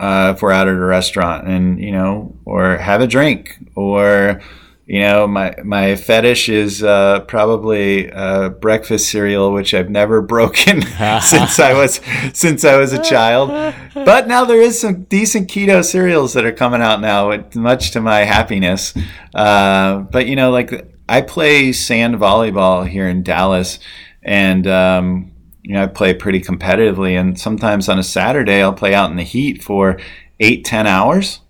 [0.00, 4.40] uh, if we're out at a restaurant, and you know, or have a drink, or
[4.86, 10.82] you know, my my fetish is uh, probably uh, breakfast cereal, which I've never broken
[11.22, 12.00] since I was
[12.32, 13.50] since I was a child.
[13.94, 18.00] But now there is some decent keto cereals that are coming out now, much to
[18.00, 18.94] my happiness.
[19.34, 23.78] Uh, but you know, like I play sand volleyball here in Dallas,
[24.22, 27.18] and um, you know, I play pretty competitively.
[27.20, 29.98] And sometimes on a Saturday, I'll play out in the heat for
[30.38, 31.40] eight, ten hours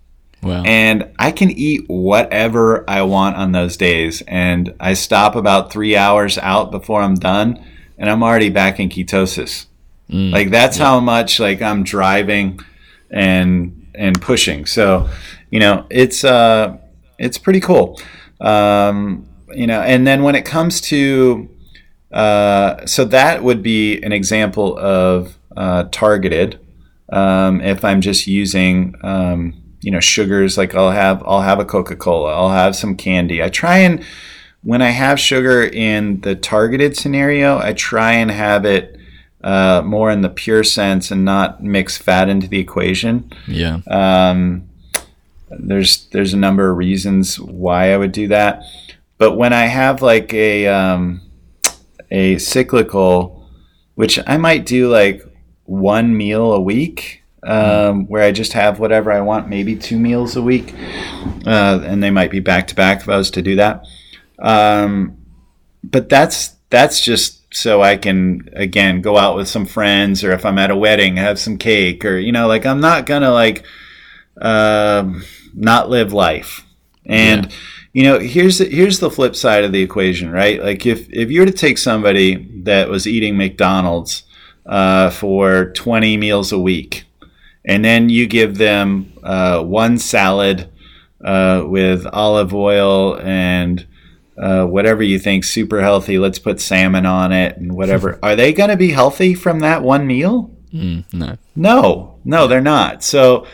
[0.43, 0.63] Wow.
[0.65, 4.23] and I can eat whatever I want on those days.
[4.27, 7.63] And I stop about three hours out before I'm done,
[7.97, 9.67] and I'm already back in ketosis.
[10.09, 12.59] like that's how much like I'm driving
[13.09, 14.65] and and pushing.
[14.65, 15.09] So,
[15.51, 16.77] you know, it's uh
[17.19, 18.01] it's pretty cool.
[18.41, 21.47] Um, you know, and then when it comes to
[22.11, 26.59] uh, so that would be an example of uh, targeted.
[27.11, 31.65] Um, if I'm just using um, you know sugars, like I'll have I'll have a
[31.65, 33.41] Coca Cola, I'll have some candy.
[33.41, 34.03] I try and
[34.63, 38.97] when I have sugar in the targeted scenario, I try and have it
[39.43, 43.31] uh, more in the pure sense and not mix fat into the equation.
[43.47, 43.79] yeah.
[43.89, 44.67] Um,
[45.49, 48.63] there's there's a number of reasons why I would do that,
[49.17, 51.21] but when I have like a um,
[52.11, 53.47] a cyclical,
[53.95, 55.23] which I might do like
[55.63, 60.35] one meal a week, um, where I just have whatever I want, maybe two meals
[60.35, 60.73] a week,
[61.45, 63.85] uh, and they might be back to back if I was to do that.
[64.39, 65.17] Um,
[65.83, 70.45] but that's that's just so I can again go out with some friends, or if
[70.45, 73.63] I'm at a wedding, have some cake, or you know, like I'm not gonna like
[74.39, 76.65] um, not live life.
[77.05, 77.57] And Yeah.
[77.93, 80.61] You know, here's the, here's the flip side of the equation, right?
[80.61, 84.23] Like if if you were to take somebody that was eating McDonald's
[84.65, 87.05] uh, for 20 meals a week,
[87.65, 90.69] and then you give them uh, one salad
[91.23, 93.85] uh, with olive oil and
[94.37, 96.17] uh, whatever you think super healthy.
[96.17, 98.19] Let's put salmon on it and whatever.
[98.23, 100.49] Are they going to be healthy from that one meal?
[100.73, 101.37] Mm, no.
[101.55, 103.03] No, no, they're not.
[103.03, 103.45] So,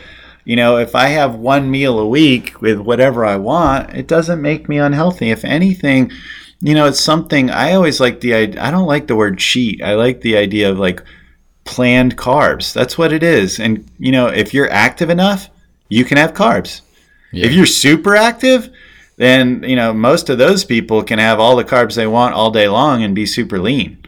[0.48, 4.40] you know, if I have one meal a week with whatever I want, it doesn't
[4.40, 5.30] make me unhealthy.
[5.30, 6.10] If anything,
[6.62, 8.64] you know, it's something I always like the idea.
[8.64, 9.82] I don't like the word cheat.
[9.82, 11.02] I like the idea of like
[11.66, 12.72] planned carbs.
[12.72, 13.60] That's what it is.
[13.60, 15.50] And, you know, if you're active enough,
[15.90, 16.80] you can have carbs.
[17.44, 18.70] If you're super active,
[19.16, 22.50] then, you know, most of those people can have all the carbs they want all
[22.50, 24.02] day long and be super lean.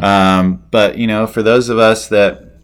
[0.00, 2.55] Um, but, you know, for those of us that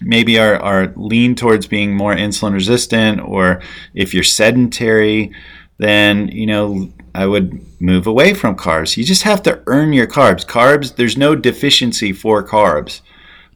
[0.00, 3.60] maybe are, are lean towards being more insulin resistant or
[3.94, 5.32] if you're sedentary
[5.78, 8.96] then you know i would move away from carbs.
[8.96, 10.46] You just have to earn your carbs.
[10.46, 13.00] Carbs there's no deficiency for carbs.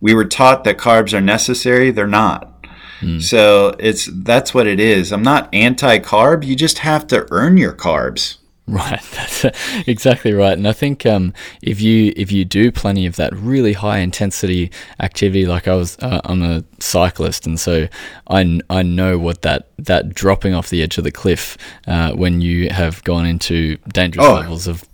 [0.00, 1.90] We were taught that carbs are necessary.
[1.90, 2.66] They're not.
[3.00, 3.18] Hmm.
[3.20, 5.12] So it's that's what it is.
[5.12, 6.44] I'm not anti-carb.
[6.44, 8.36] You just have to earn your carbs
[8.80, 9.44] Right, that's
[9.88, 10.56] exactly right.
[10.56, 14.70] And I think um, if you if you do plenty of that really high intensity
[15.00, 17.88] activity, like I was, uh, I'm a cyclist, and so
[18.28, 22.40] I, I know what that that dropping off the edge of the cliff uh, when
[22.40, 24.34] you have gone into dangerous Oh.
[24.34, 24.84] levels of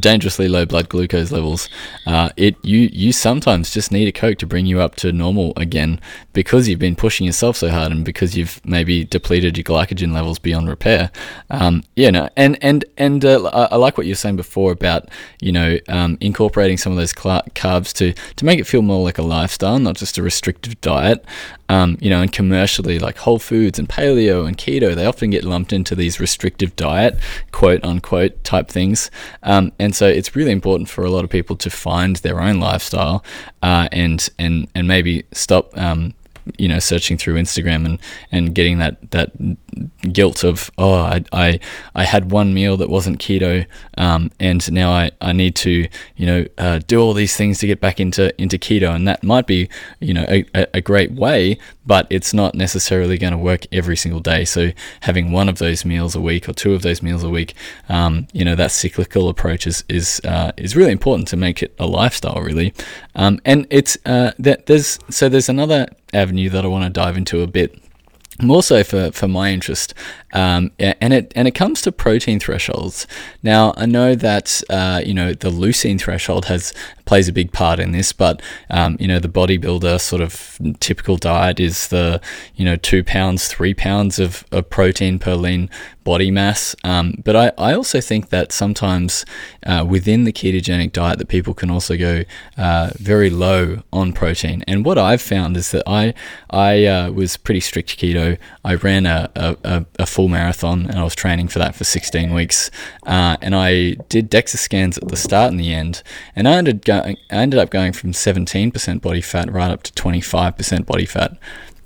[0.00, 1.68] dangerously low blood glucose levels.
[2.06, 5.52] Uh, it you you sometimes just need a coke to bring you up to normal
[5.56, 6.00] again
[6.32, 10.38] because you've been pushing yourself so hard and because you've maybe depleted your glycogen levels
[10.38, 11.10] beyond repair.
[11.50, 15.08] Um, yeah, no, and and and uh, I, like what you were saying before about
[15.40, 19.02] you know um, incorporating some of those cla carbs to to make it feel more
[19.02, 21.24] like a lifestyle, not just a restrictive diet.
[21.68, 25.42] Um, you know, and commercially, like Whole Foods and paleo and keto, they often get
[25.44, 27.18] lumped into these restrictive diet,
[27.50, 29.10] quote unquote, type things.
[29.42, 32.60] Um, and so it's really important for a lot of people to find their own
[32.60, 33.24] lifestyle
[33.62, 35.76] uh, and and and maybe stop.
[35.78, 36.14] Um,
[36.58, 38.00] you know, searching through Instagram and,
[38.30, 39.32] and getting that, that
[40.12, 41.60] guilt of oh I, I
[41.94, 46.26] I had one meal that wasn't keto um, and now I, I need to you
[46.26, 48.94] know uh, do all these things to get back into into keto.
[48.94, 49.68] And that might be
[50.00, 54.20] you know a, a- great way but it's not necessarily going to work every single
[54.20, 54.44] day.
[54.44, 54.70] So
[55.02, 57.54] having one of those meals a week or two of those meals a week
[57.88, 61.74] um, you know that cyclical approach is is uh, is really important to make it
[61.78, 62.74] a lifestyle really.
[63.14, 67.16] Um, and it's uh, that there's so there's another avenue that I want to dive
[67.16, 67.78] into a bit
[68.40, 69.94] more so for, for my interest,
[70.32, 73.06] um, and it and it comes to protein thresholds.
[73.42, 76.72] Now I know that uh, you know the leucine threshold has
[77.04, 81.16] plays a big part in this, but um, you know the bodybuilder sort of typical
[81.16, 82.20] diet is the
[82.54, 85.68] you know two pounds, three pounds of, of protein per lean
[86.04, 86.74] body mass.
[86.84, 89.24] Um, but I, I also think that sometimes
[89.64, 92.24] uh, within the ketogenic diet that people can also go
[92.56, 94.64] uh, very low on protein.
[94.66, 96.14] And what I've found is that I
[96.50, 98.38] I uh, was pretty strict keto.
[98.64, 102.34] I ran a, a, a- full marathon and I was training for that for 16
[102.34, 102.70] weeks.
[103.06, 106.02] Uh, and I did DEXA scans at the start and the end.
[106.36, 109.92] And I ended, going, I ended up going from 17% body fat right up to
[109.92, 111.36] 25% body fat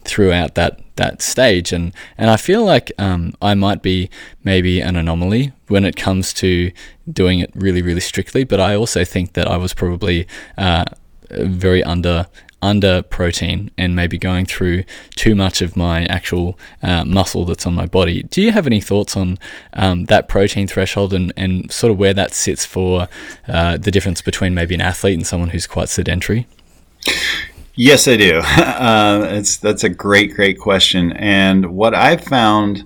[0.05, 1.73] throughout that that stage.
[1.73, 4.09] And and I feel like um, I might be
[4.45, 6.73] maybe an anomaly when it comes to
[7.11, 10.27] doing it really really strictly but I also think that I was probably
[10.59, 10.85] uh,
[11.31, 12.27] very under
[12.63, 17.75] under protein and maybe going through too much of my actual uh, muscle that's on
[17.75, 18.23] my body.
[18.25, 19.39] Do you have any thoughts on
[19.75, 23.09] um, that protein threshold and, and sort of where that sits for
[23.47, 26.47] uh, the difference between maybe an athlete and someone who's quite sedentary?
[27.75, 28.43] Yes, I do.
[28.77, 31.13] Uh, it's that's a great, great question.
[31.13, 32.85] And what I've found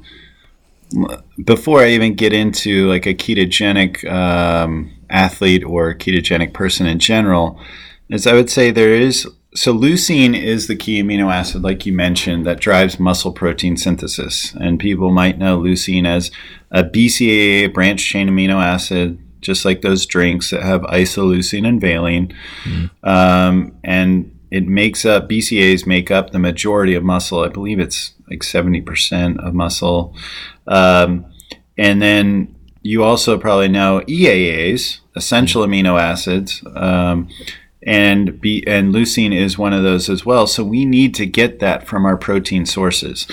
[1.45, 7.61] before I even get into like a ketogenic um, athlete or ketogenic person in general
[8.09, 11.93] is I would say there is so leucine is the key amino acid, like you
[11.93, 14.55] mentioned, that drives muscle protein synthesis.
[14.61, 16.31] And people might know leucine as
[16.71, 22.33] a BCAA branch chain amino acid, just like those drinks that have isoleucine and valine.
[23.03, 27.41] Um, and it makes up BCAAs make up the majority of muscle.
[27.41, 30.15] I believe it's like seventy percent of muscle.
[30.67, 31.27] Um,
[31.79, 37.29] and then you also probably know EAAs, essential amino acids, um,
[37.87, 40.47] and be and leucine is one of those as well.
[40.47, 43.27] So we need to get that from our protein sources,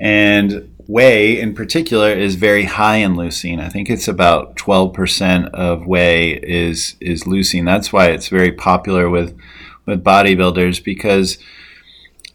[0.00, 3.60] and whey in particular is very high in leucine.
[3.60, 7.64] I think it's about twelve percent of whey is is leucine.
[7.66, 9.36] That's why it's very popular with
[9.86, 11.38] with bodybuilders because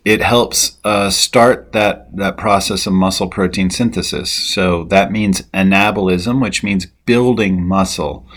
[0.05, 4.31] it helps uh, start that, that process of muscle protein synthesis.
[4.31, 8.27] So that means anabolism, which means building muscle.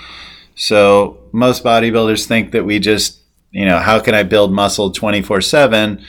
[0.54, 3.20] So most bodybuilders think that we just,
[3.50, 6.02] you know, how can I build muscle 24 7?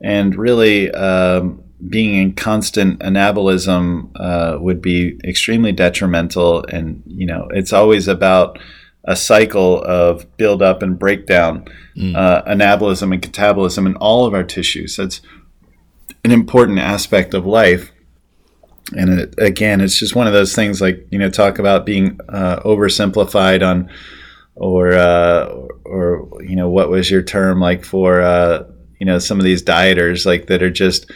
[0.00, 6.64] And really, um, being in constant anabolism uh, would be extremely detrimental.
[6.66, 8.58] And, you know, it's always about
[9.04, 11.66] a cycle of build up and breakdown,
[12.16, 14.96] uh, anabolism and catabolism in all of our tissues.
[14.96, 15.20] That's
[16.24, 17.92] an important aspect of life.
[18.96, 22.18] And it, again, it's just one of those things like, you know, talk about being
[22.28, 23.90] uh, oversimplified on,
[24.56, 25.46] or, uh,
[25.84, 28.64] or, you know, what was your term like for, uh,
[28.98, 31.10] you know, some of these dieters like that are just,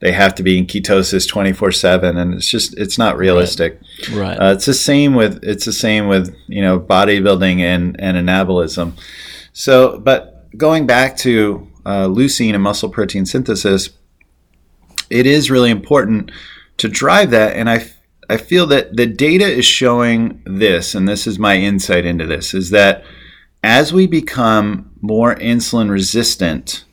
[0.00, 3.80] they have to be in ketosis 24 7 and it's just it's not realistic
[4.12, 4.34] Right.
[4.36, 8.92] uh, it's the same with it's the same with you know bodybuilding and and anabolism.
[9.54, 13.90] So, but going back to uh, leucine and muscle protein synthesis,
[15.10, 16.32] it is really important
[16.78, 17.56] to drive that.
[17.56, 17.86] And I
[18.28, 22.54] I feel that the data is showing this, and this is my insight into this,
[22.54, 23.04] is that
[23.62, 26.84] as we become more insulin resistant,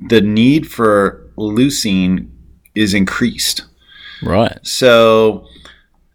[0.00, 2.30] the need for leucine
[2.74, 3.64] is increased.
[4.22, 4.58] right.
[4.62, 5.46] So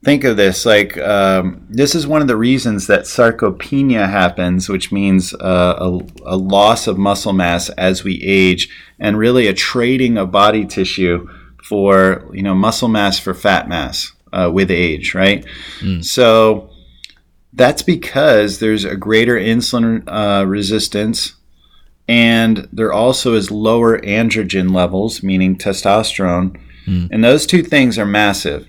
[0.04, 4.92] think of this like um, this is one of the reasons that sarcopenia happens, which
[4.92, 10.18] means uh, a, a loss of muscle mass as we age, and really a trading
[10.18, 11.28] of body tissue
[11.64, 15.46] for you know muscle mass for fat mass uh, with age, right?
[16.04, 16.70] So
[17.54, 21.36] that's because there's a greater insulin uh, resistance
[22.08, 26.60] and there also is lower androgen levels, meaning testosterone.
[27.14, 28.68] And those two things are massive.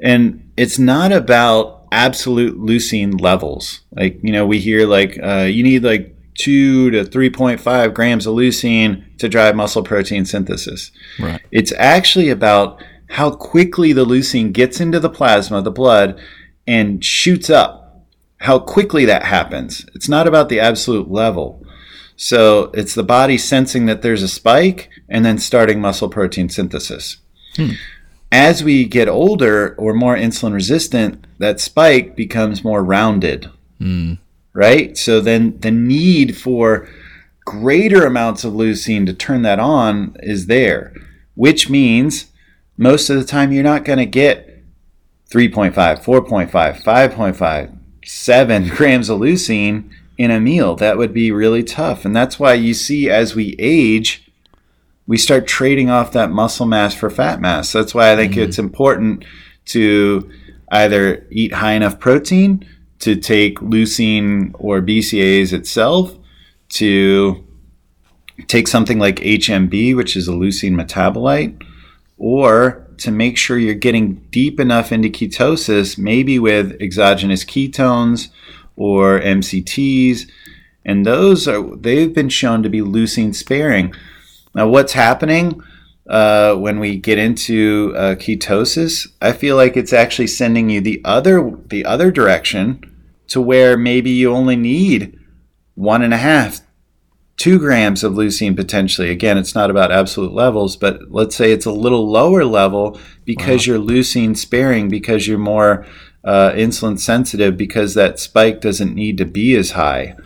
[0.00, 3.80] And it's not about absolute leucine levels.
[3.92, 8.34] Like, you know, we hear like uh, you need like 2 to 3.5 grams of
[8.34, 10.90] leucine to drive muscle protein synthesis.
[11.18, 11.40] Right.
[11.50, 16.20] It's actually about how quickly the leucine gets into the plasma, the blood,
[16.66, 18.06] and shoots up.
[18.38, 19.86] How quickly that happens.
[19.94, 21.64] It's not about the absolute level.
[22.16, 27.18] So it's the body sensing that there's a spike and then starting muscle protein synthesis.
[27.56, 27.70] Hmm.
[28.30, 33.50] As we get older or more insulin resistant, that spike becomes more rounded.
[33.78, 34.14] Hmm.
[34.52, 34.98] Right?
[34.98, 36.88] So then the need for
[37.44, 40.92] greater amounts of leucine to turn that on is there,
[41.34, 42.26] which means
[42.78, 44.64] most of the time you're not going to get
[45.30, 50.76] 3.5, 4.5, 5.5, 7 grams of leucine in a meal.
[50.76, 52.04] That would be really tough.
[52.04, 54.30] And that's why you see as we age,
[55.06, 57.72] we start trading off that muscle mass for fat mass.
[57.72, 58.42] That's why I think mm-hmm.
[58.42, 59.24] it's important
[59.66, 60.30] to
[60.70, 62.66] either eat high enough protein
[63.00, 66.16] to take leucine or BCAAs itself,
[66.70, 67.44] to
[68.46, 71.62] take something like HMB, which is a leucine metabolite,
[72.18, 78.28] or to make sure you're getting deep enough into ketosis, maybe with exogenous ketones
[78.76, 80.28] or MCTs.
[80.84, 83.94] And those are they've been shown to be leucine sparing.
[84.54, 85.62] Now, what's happening
[86.08, 89.06] uh, when we get into uh, ketosis?
[89.20, 92.82] I feel like it's actually sending you the other the other direction
[93.28, 95.18] to where maybe you only need
[95.74, 96.60] one and a half,
[97.38, 99.10] two grams of leucine potentially.
[99.10, 103.66] Again, it's not about absolute levels, but let's say it's a little lower level because
[103.66, 105.86] you're leucine sparing, because you're more
[106.24, 110.16] uh, insulin sensitive, because that spike doesn't need to be as high.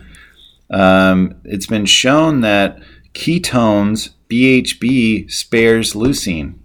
[0.71, 2.79] Um, it's been shown that
[3.13, 6.55] ketones, BHB, spares leucine.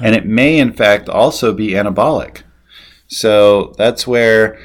[0.00, 2.42] And it may, in fact, also be anabolic.
[3.08, 4.58] So that's where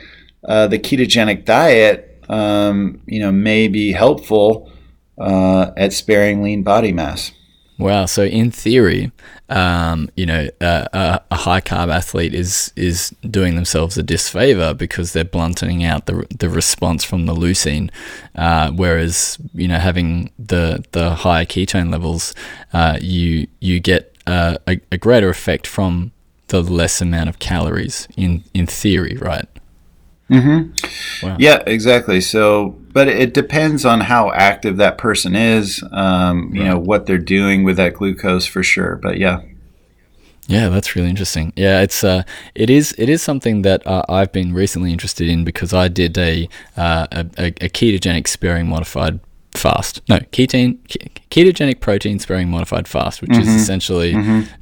[0.43, 4.69] uh, the ketogenic diet, um, you know, may be helpful
[5.17, 7.31] uh, at sparing lean body mass.
[7.79, 8.07] Wow.
[8.07, 9.11] So in theory,
[9.49, 14.73] um, you know, uh, a, a high carb athlete is is doing themselves a disfavor
[14.73, 17.91] because they're blunting out the the response from the leucine,
[18.35, 22.33] uh, whereas you know having the the higher ketone levels,
[22.73, 26.11] uh, you you get uh, a, a greater effect from
[26.47, 29.47] the less amount of calories in in theory, right?
[30.29, 30.71] Mhm.
[31.39, 32.21] Yeah, exactly.
[32.21, 37.17] So, but it depends on how active that person is, um, you know, what they're
[37.17, 38.95] doing with that glucose for sure.
[38.95, 39.41] But yeah.
[40.47, 41.51] Yeah, that's really interesting.
[41.57, 42.23] Yeah, it's uh,
[42.55, 46.17] it is it is something that uh, I've been recently interested in because I did
[46.17, 49.19] a uh, a, a ketogenic sparing modified
[49.53, 50.01] fast.
[50.07, 54.13] No, ketone, ke- ketogenic protein sparing modified fast, which is essentially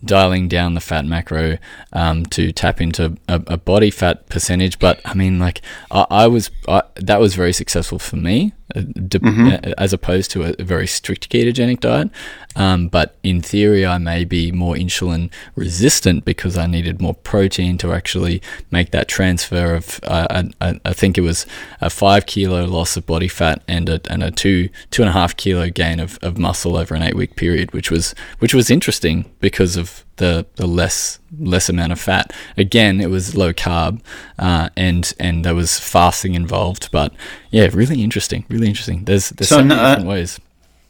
[0.03, 1.57] dialing down the fat macro
[1.93, 4.79] um, to tap into a, a body fat percentage.
[4.79, 5.61] But I mean, like,
[5.91, 8.53] I, I was, I, that was very successful for me.
[8.75, 9.19] uh, de-
[9.53, 12.09] uh, As opposed to a, a very strict ketogenic diet,
[12.55, 17.77] um, but in theory, I may be more insulin resistant because I needed more protein
[17.79, 18.41] to actually
[18.71, 19.99] make that transfer of.
[20.03, 21.45] Uh, I, I- I think it was
[21.81, 25.13] a five kilo loss of body fat and a, and a two two and a
[25.13, 28.69] half kilo gain of, of muscle over an eight week period, which was which was
[28.71, 32.33] interesting because of the, the less less amount of fat.
[32.57, 34.01] Again, it was low carb,
[34.39, 36.89] uh, and and there was fasting involved.
[36.91, 37.13] But
[37.51, 39.05] yeah, really interesting, really interesting.
[39.05, 40.39] There's there's So so, many no- different ways.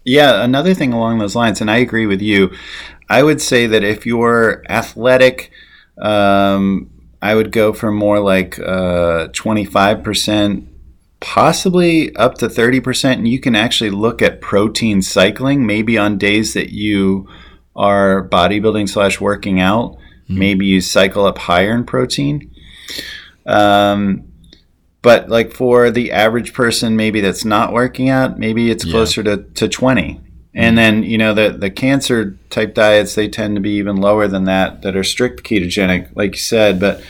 [0.08, 2.52] Yeah, another thing along those lines, and I agree with you.
[3.10, 5.52] I would say that if you're athletic,
[6.00, 6.92] um,
[7.24, 10.68] I would go for more like uh, 25%,
[11.20, 13.14] possibly up to 30%.
[13.14, 17.28] And you can actually look at protein cycling, maybe on days that you
[17.76, 19.98] are bodybuilding slash working out.
[20.28, 22.52] Maybe you cycle up higher in protein.
[23.46, 24.24] Um,
[25.02, 28.92] but like for the average person, maybe that's not working out, maybe it's Yeah.
[28.92, 30.20] closer to, to 20.
[30.56, 34.28] And then, you know, the, the cancer type diets, they tend to be even lower
[34.28, 36.80] than that, that are strict ketogenic, like you said.
[36.80, 37.04] But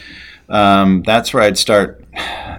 [0.50, 2.04] um, that's where I'd start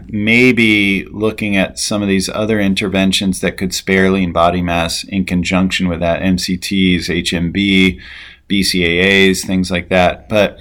[0.08, 5.24] maybe looking at some of these other interventions that could spare lean body mass in
[5.24, 8.00] conjunction with that MCTs, HMB,
[8.48, 10.28] BCAAs, things like that.
[10.28, 10.58] But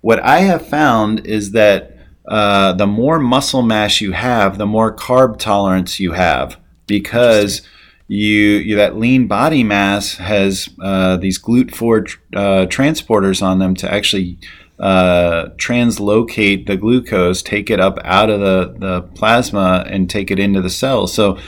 [0.00, 4.94] what I have found is that uh, the more muscle mass you have, the more
[4.94, 7.62] carb tolerance you have because
[8.06, 13.92] you, you that lean body mass has uh, these GLUT4 uh, transporters on them to
[13.92, 14.38] actually
[14.80, 20.38] uh, translocate the glucose, take it up out of the, the plasma, and take it
[20.38, 21.06] into the cell.
[21.06, 21.38] So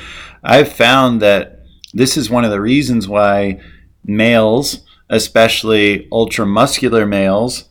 [0.42, 1.60] I've found that
[1.92, 3.60] this is one of the reasons why
[4.04, 7.68] males, especially ultramuscular males,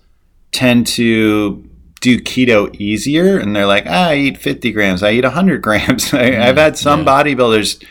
[0.51, 1.69] tend to
[2.01, 6.13] do keto easier and they're like ah, i eat 50 grams i eat 100 grams
[6.13, 7.05] I, i've had some yeah.
[7.05, 7.83] bodybuilders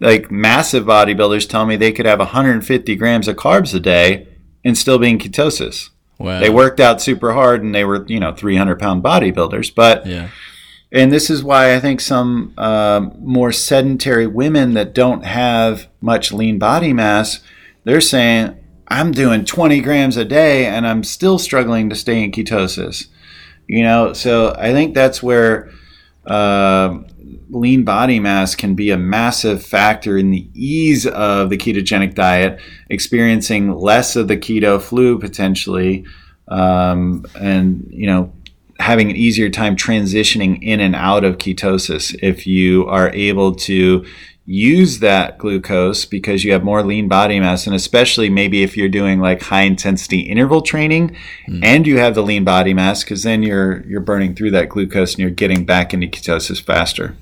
[0.00, 4.26] like massive bodybuilders tell me they could have 150 grams of carbs a day
[4.64, 5.90] and still be in ketosis
[6.22, 6.40] Wow.
[6.40, 10.28] they worked out super hard and they were you know 300 pound bodybuilders but Yeah.
[10.90, 16.32] and this is why I think some um, more sedentary women that don't have much
[16.32, 17.40] lean body mass,
[17.84, 18.56] they're saying,
[18.88, 23.06] I'm doing 20 grams a day and I'm still struggling to stay in ketosis.
[23.66, 25.70] You know, so I think that's where
[26.26, 26.98] uh,
[27.52, 32.60] lean body mass can be a massive factor in the ease of the ketogenic diet,
[32.88, 36.04] experiencing less of the keto flu potentially,
[36.48, 38.32] um, and, you know,
[38.78, 42.16] having an easier time transitioning in and out of ketosis.
[42.22, 44.04] If you are able to
[44.44, 48.88] use that glucose because you have more lean body mass and especially maybe if you're
[48.88, 51.16] doing like high intensity interval training
[51.62, 55.12] and you have the lean body mass because then you're you're burning through that glucose
[55.12, 57.16] and you're getting back into ketosis faster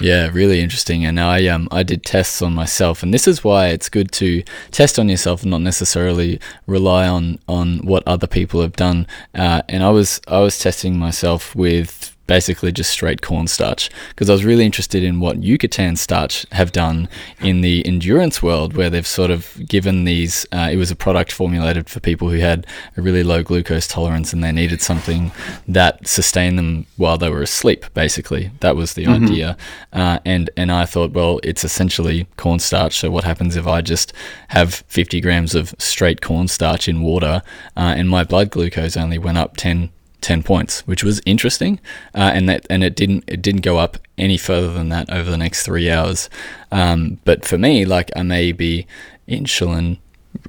[0.00, 1.04] Yeah, really interesting.
[1.04, 4.42] And I um I did tests on myself, and this is why it's good to
[4.72, 9.06] test on yourself, and not necessarily rely on on what other people have done.
[9.34, 14.32] Uh, and I was I was testing myself with basically just straight cornstarch because I
[14.32, 17.08] was really interested in what Yucatan starch have done
[17.40, 20.46] in the endurance world, where they've sort of given these.
[20.52, 22.66] Uh, it was a product formulated for people who had
[22.96, 25.32] a really low glucose tolerance, and they needed something
[25.68, 27.86] that sustained them while they were asleep.
[27.94, 29.56] Basically, that was the idea.
[29.92, 32.98] Uh, and and I thought, well, it's essentially cornstarch.
[32.98, 34.12] So what happens if I just
[34.48, 37.42] have 50 grams of straight cornstarch in water,
[37.76, 39.90] uh, and my blood glucose only went up 10
[40.24, 41.78] 10 points, which was interesting,
[42.14, 45.30] uh, and that and it didn't it didn't go up any further than that over
[45.30, 46.30] the next three hours.
[46.72, 48.86] Um, but for me, like I may be
[49.28, 49.98] insulin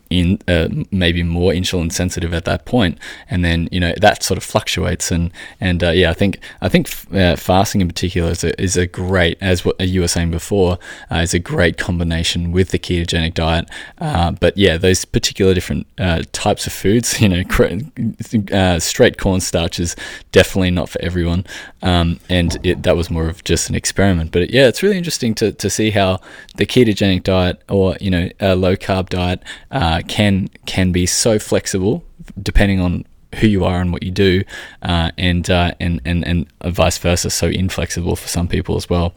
[0.10, 2.98] in uh, maybe more insulin sensitive at that point,
[3.30, 6.70] and then you know that sort of fluctuates and and uh, yeah, I think I
[6.70, 10.32] think uh, fasting in particular is a, is a great as what you were saying
[10.32, 10.78] before
[11.12, 13.70] uh, is a great combination with the ketogenic diet.
[13.98, 19.80] Uh, but yeah, those particular different uh, types of foods, you know, cr- straight cornstarch
[19.80, 19.96] is
[20.32, 21.46] definitely not for everyone,
[21.82, 24.32] um, and it, that was more of just an experiment.
[24.32, 26.20] But yeah, it's really interesting to to see how
[26.56, 29.42] the ketogenic diet or you know a low carb diet
[29.72, 32.04] uh, can can be so flexible
[32.42, 34.44] depending on who you are and what you do,
[34.82, 39.14] uh, and, uh, and and and vice versa, so inflexible for some people as well.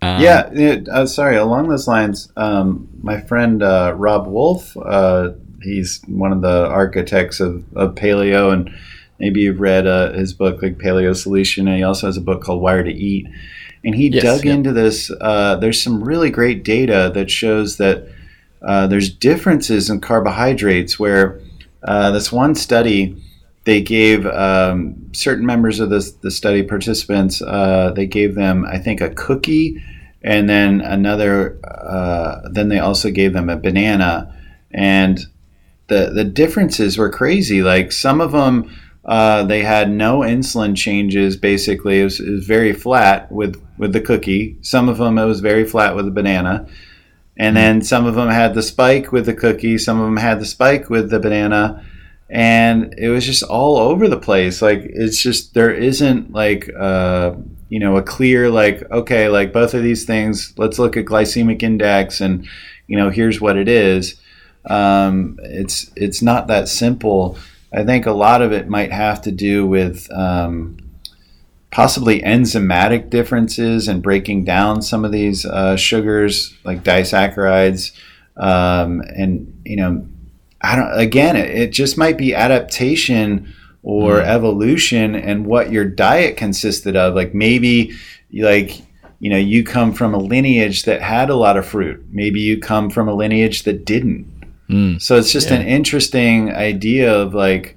[0.00, 1.36] Um, yeah, it, uh, sorry.
[1.36, 5.30] Along those lines, um, my friend uh, Robb Wolf, uh,
[5.62, 8.70] he's one of the architects of, of paleo, and
[9.18, 11.68] maybe you've read uh, his book like Paleo Solution.
[11.68, 13.26] And he also has a book called Wired to Eat,
[13.84, 14.54] and he Yes, dug yeah.
[14.54, 15.10] into this.
[15.20, 18.08] Uh, there's some really great data that shows that
[18.62, 20.98] uh, there's differences in carbohydrates.
[20.98, 21.40] Where
[21.82, 23.16] uh, this one study,
[23.64, 28.78] they gave um, certain members of this the study participants, uh, they gave them I
[28.78, 29.82] think a cookie,
[30.22, 31.58] and then another.
[31.64, 34.34] Uh, then they also gave them a banana,
[34.70, 35.18] and
[35.88, 37.62] the the differences were crazy.
[37.62, 38.70] Like some of them,
[39.04, 41.36] uh, they had no insulin changes.
[41.36, 44.56] Basically, it was, it was very flat with with the cookie.
[44.60, 46.68] Some of them it was very flat with the banana,
[47.38, 49.78] and then some of them had the spike with the cookie.
[49.78, 51.84] Some of them had the spike with the banana,
[52.28, 54.60] and it was just all over the place.
[54.60, 56.70] Like it's just there isn't like.
[56.78, 57.34] Uh,
[57.70, 60.54] you know, a clear like okay, like both of these things.
[60.56, 62.48] Let's look at glycemic index, and
[62.86, 64.18] you know, here's what it is
[64.68, 67.38] um, it's it's not that simple.
[67.72, 70.77] I think a lot of it might have to do with um,
[71.70, 77.92] possibly enzymatic differences and breaking down some of these uh, sugars like disaccharides,
[78.36, 80.06] um, and you know,
[80.62, 80.98] I don't.
[80.98, 87.14] Again, it, it just might be adaptation or evolution and what your diet consisted of.
[87.14, 87.92] Like maybe,
[88.32, 88.80] like
[89.20, 92.04] you know, you come from a lineage that had a lot of fruit.
[92.10, 94.26] Maybe you come from a lineage that didn't.
[94.70, 95.00] Mm.
[95.00, 95.56] So it's just Yeah.
[95.56, 97.76] an interesting idea of like,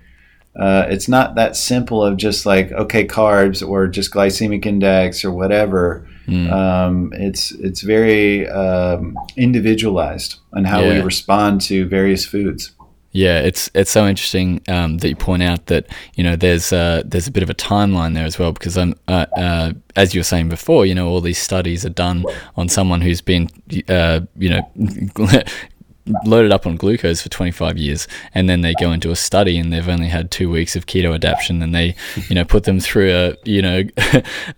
[0.55, 5.31] uh, it's not that simple of just like okay carbs or just glycemic index or
[5.31, 6.07] whatever.
[6.27, 6.51] Mm.
[6.51, 12.71] Um, it's it's very um, individualized on how we respond to various foods.
[13.13, 17.03] Yeah, it's it's so interesting um, that you point out that you know there's uh,
[17.05, 20.19] there's a bit of a timeline there as well because I'm uh, uh, as you
[20.19, 22.23] were saying before, you know all these studies are done
[22.55, 23.49] on someone who's been
[23.89, 24.71] uh, you know
[26.25, 29.71] loaded up on glucose for 25 years and then they go into a study and
[29.71, 31.95] they've only had two weeks of keto adaptation and they
[32.27, 33.83] you know put them through a you know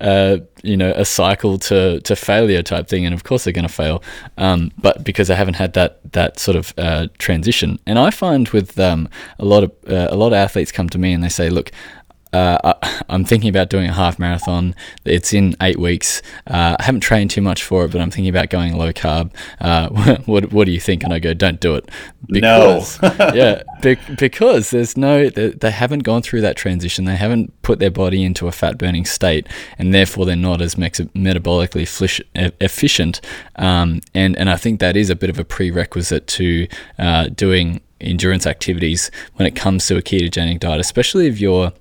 [0.64, 3.74] you know a cycle to to failure type thing and of course they're going to
[3.74, 4.02] fail.
[4.38, 7.80] Um, but because they haven't had that that sort of uh, transition.
[7.86, 10.98] And I find with um, a lot of uh, a lot of athletes come to
[10.98, 11.72] me and they say look
[12.34, 14.76] uh, I, I'm thinking about doing a half marathon.
[15.06, 16.22] It's in eight weeks.
[16.48, 19.32] Uh, I haven't trained too much for it, but I'm thinking about going low carb.
[19.62, 19.90] Uh,
[20.26, 21.04] what What do you think?
[21.04, 21.90] And I go, don't do it.
[22.28, 22.84] No.
[23.34, 27.06] yeah, be- because there's no, they, they haven't gone through that transition.
[27.06, 30.78] They haven't put their body into a fat burning state, and therefore they're not as
[30.78, 33.22] mex- metabolically flish- efficient.
[33.58, 36.68] Um, and and I think that is a bit of a prerequisite to
[36.98, 41.72] uh, doing endurance activities when it comes to a ketogenic diet, especially if you're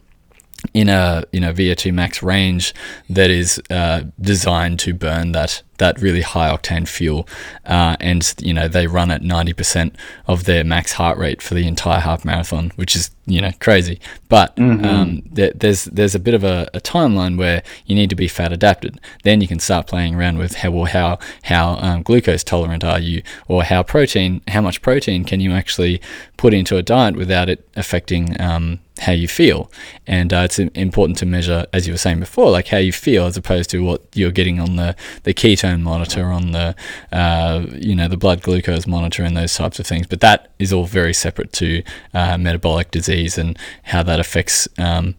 [0.75, 2.75] in a you know VO2 max range
[3.11, 7.29] that is uh, designed to burn that that really high octane fuel,
[7.67, 9.95] uh, and you know they run at 90%
[10.29, 14.01] of their max heart rate for the entire half marathon, which is you know crazy.
[14.29, 18.17] But um, there, there's there's a bit of a, a timeline where you need to
[18.17, 19.01] be fat adapted.
[19.25, 23.01] Then you can start playing around with how well, how how um, glucose tolerant are
[23.01, 26.01] you, or how protein how much protein can you actually
[26.37, 29.71] put into a diet without it affecting um, how you feel.
[30.07, 33.27] And uh, it's important to measure, as you were saying before, like how you feel
[33.27, 36.75] as opposed to what you're getting on the, the ketone monitor, on the
[37.13, 40.07] uh, you know the blood glucose monitor, and those types of things.
[40.07, 41.83] But that is all very separate to
[42.15, 44.69] uh, metabolic disease and how that affects.
[44.79, 45.15] Um,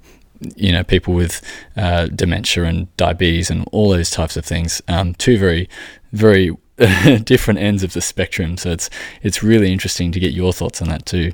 [0.58, 1.42] you know, people with
[1.78, 4.82] uh, dementia and diabetes and all those types of things.
[4.90, 5.70] Um, two very,
[6.12, 6.52] very
[7.24, 8.58] different ends of the spectrum.
[8.58, 8.90] So it's
[9.22, 11.32] it's really interesting to get your thoughts on that too.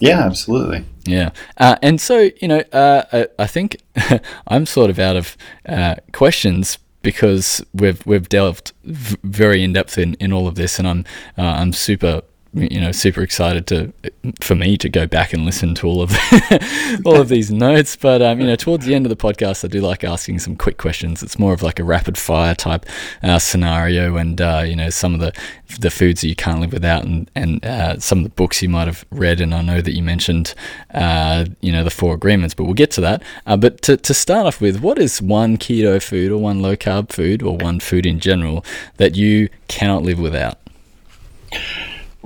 [0.00, 0.84] Yeah, absolutely.
[1.06, 3.76] Yeah, uh, and so you know, uh, I, I think
[4.48, 5.36] I'm sort of out of
[5.68, 10.78] uh, questions because we've we've delved v- very in depth in, in all of this,
[10.78, 11.04] and I'm
[11.38, 12.22] uh, I'm super
[12.56, 13.92] you know super excited to
[14.40, 16.16] for me to go back and listen to all of
[17.04, 17.96] all of these notes.
[17.96, 20.56] But um, you know, towards the end of the podcast, I do like asking some
[20.56, 21.22] quick questions.
[21.22, 22.86] It's more of like a rapid fire type
[23.22, 25.32] uh, scenario, and uh, you know, some of the
[25.80, 28.68] the foods that you can't live without, and and uh, some of the books you
[28.68, 29.40] might have read.
[29.40, 30.54] And I know that you mentioned
[30.94, 33.22] uh, you know the four agreements, but we'll get to that.
[33.46, 36.76] Uh, but to to start off with, what is one keto food or one low
[36.76, 38.64] carb food or one food in general
[38.96, 40.58] that you cannot live without?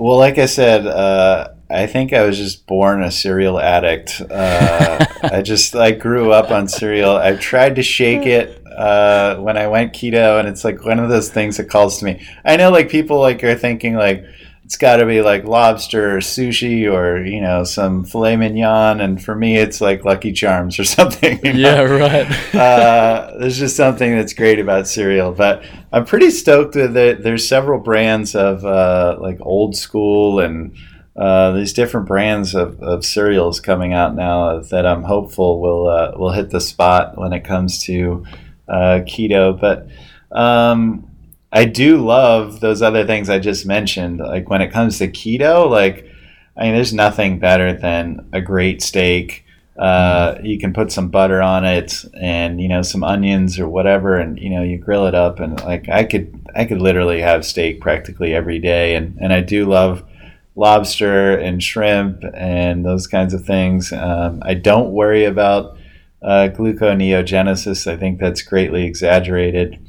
[0.01, 4.19] Well, like I said, uh, I think I was just born a cereal addict.
[4.19, 7.17] Uh, I just I grew up on cereal.
[7.17, 11.09] I tried to shake it uh, when I went keto, and it's like one of
[11.09, 12.25] those things that calls to me.
[12.43, 14.25] I know, like people like are thinking like
[14.71, 19.21] it's got to be like lobster or sushi or you know some filet mignon, and
[19.21, 21.45] for me, it's like Lucky Charms or something.
[21.45, 21.83] you know?
[21.83, 22.55] right.
[22.55, 25.33] uh, there's just something that's great about cereal.
[25.33, 27.21] But I'm pretty stoked with it.
[27.21, 30.73] There's several brands of uh, like old school and
[31.17, 36.13] uh, these different brands of, of cereals coming out now that I'm hopeful will uh,
[36.15, 38.25] will hit the spot when it comes to
[38.69, 39.59] uh, keto.
[39.59, 39.89] But
[40.31, 41.10] um,
[41.51, 44.19] I do love those other things I just mentioned.
[44.19, 46.07] Like when it comes to keto, like
[46.57, 49.45] I mean, there's nothing better than a great steak.
[49.77, 54.17] Uh, you can put some butter on it and you know some onions or whatever,
[54.17, 57.45] and you know you grill it up and like I could I could literally have
[57.45, 60.03] steak practically every day, and and I do love
[60.55, 63.91] lobster and shrimp and those kinds of things.
[63.91, 65.77] Um, I don't worry about
[66.21, 67.91] uh, gluconeogenesis.
[67.91, 69.79] I think that's greatly exaggerated.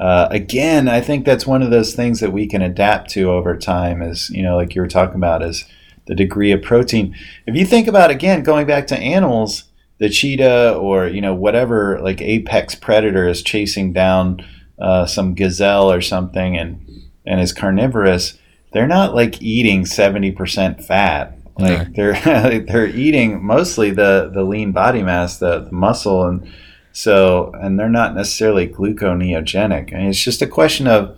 [0.00, 3.54] Uh, again, I think that's one of those things that we can adapt to over
[3.54, 4.00] time.
[4.00, 5.66] Is you know, like you were talking about, is
[6.06, 7.14] the degree of protein.
[7.46, 9.64] If you think about again, going back to animals,
[9.98, 14.44] the cheetah or you know whatever like apex predator is chasing down
[14.78, 16.80] uh, some gazelle or something and
[17.26, 18.38] and is carnivorous,
[18.72, 21.36] they're not like eating seventy percent fat.
[21.58, 22.18] Like they're
[22.66, 26.50] they're eating mostly the the lean body mass, the, the muscle, and
[26.92, 29.92] so and they're not necessarily gluconeogenic.
[29.94, 31.16] I mean, it's just a question of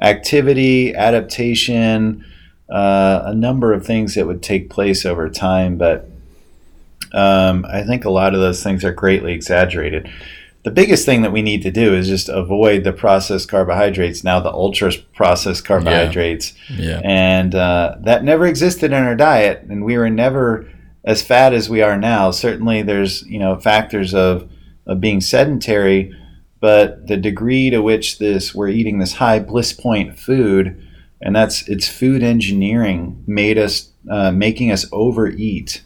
[0.00, 2.24] activity, adaptation,
[2.70, 5.76] uh, a number of things that would take place over time.
[5.78, 6.08] But
[7.12, 10.10] um, I think a lot of those things are greatly exaggerated.
[10.64, 14.24] The biggest thing that we need to do is just avoid the processed carbohydrates.
[14.24, 17.02] Now, the ultra processed carbohydrates, Yeah.
[17.04, 20.66] and uh, that never existed in our diet, and we were never
[21.04, 22.30] as fat as we are now.
[22.30, 24.48] Certainly, there's you know factors of
[24.86, 26.14] of being sedentary,
[26.60, 30.82] but the degree to which this we're eating this high bliss point food,
[31.20, 35.82] and that's it's food engineering made us uh, making us overeat.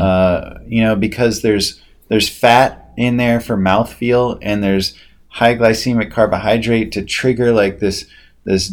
[0.00, 4.94] Uh, you know because there's there's fat in there for mouthfeel, and there's
[5.28, 8.06] high glycemic carbohydrate to trigger like this
[8.44, 8.72] this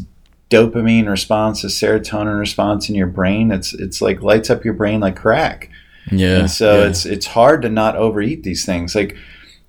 [0.50, 3.52] dopamine response, a serotonin response in your brain.
[3.52, 5.70] It's it's like lights up your brain like crack.
[6.12, 6.40] Yeah.
[6.40, 6.90] And so yeah.
[6.90, 8.96] it's it's hard to not overeat these things.
[8.96, 9.18] Like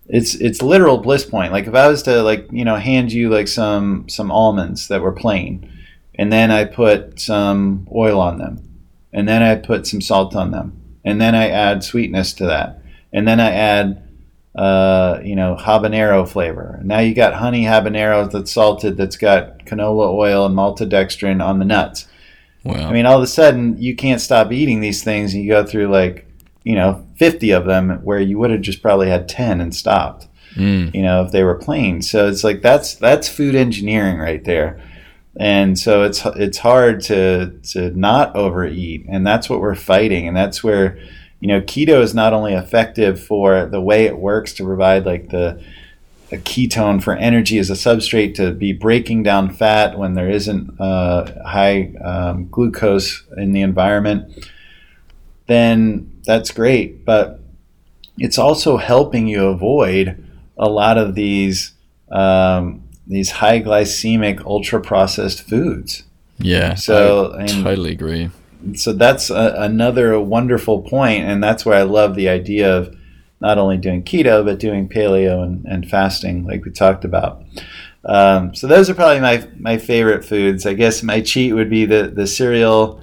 [0.09, 1.53] it's it's literal bliss point.
[1.53, 5.03] Like if I was to like you know hand you like some some almonds that
[5.03, 5.71] were plain,
[6.15, 8.63] and then I put some oil on them,
[9.13, 12.83] and then I put some salt on them, and then I add sweetness to that,
[13.13, 14.09] and then I add
[14.55, 16.81] uh, you know habanero flavor.
[16.83, 21.67] Now you got honey habanero that's salted that's got canola oil and maltodextrin on the
[21.67, 22.09] nuts.
[22.65, 22.89] wow.
[22.89, 25.67] I mean, all of a sudden, you can't stop eating these things, and you go
[25.67, 26.27] through like,
[26.65, 30.27] you know, 50 of them where you would have just probably had 10 and stopped,
[30.57, 30.95] Mm.
[30.95, 32.01] you know, if they were plain.
[32.03, 34.81] So it's like that's that's food engineering right there.
[35.37, 40.37] And so it's it's hard to to not overeat, and that's what we're fighting, and
[40.37, 40.99] that's where
[41.39, 45.29] you know keto is not only effective for the way it works to provide like
[45.29, 45.63] the
[46.33, 50.79] a ketone for energy as a substrate to be breaking down fat when there isn't
[50.81, 54.51] uh, high um, glucose in the environment,
[55.47, 57.05] then that's great.
[57.05, 57.41] But
[58.19, 60.23] it's also helping you avoid
[60.59, 61.73] a lot of these
[62.13, 66.05] um, these high glycemic, ultra processed foods.
[66.39, 66.75] yeah.
[66.75, 68.31] So, I and- totally agree.
[68.75, 72.95] So that's a, another wonderful point, and that's why I love the idea of
[73.41, 77.43] not only doing keto but doing paleo and, and fasting, like we talked about.
[78.05, 80.67] Um, so those are probably my my favorite foods.
[80.67, 83.01] I guess my cheat would be the the cereal,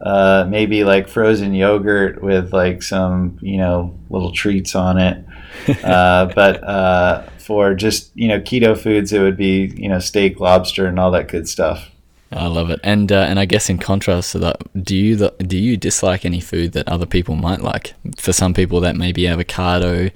[0.00, 5.24] uh, maybe like frozen yogurt with like some you know little treats on it.
[5.84, 10.40] uh, but uh, for just you know keto foods, it would be you know steak,
[10.40, 11.90] lobster, and all that good stuff.
[12.30, 12.78] I love it.
[12.84, 16.24] And uh, and I guess in contrast to that, do you the, do you dislike
[16.24, 17.94] any food that other people might like?
[18.18, 20.10] For some people, that may be avocado.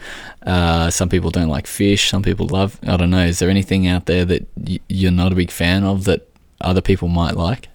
[0.45, 2.11] Uh, some people don't like fish.
[2.11, 2.79] Some people love.
[2.87, 3.25] I don't know.
[3.25, 6.29] Is there anything out there that y- you're not a big fan of that
[6.61, 7.69] other people might like?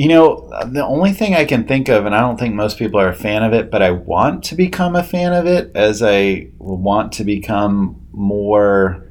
[0.00, 2.98] You know, the only thing I can think of, and I don't think most people
[2.98, 6.02] are a fan of it, but I want to become a fan of it as
[6.02, 9.06] I want to become more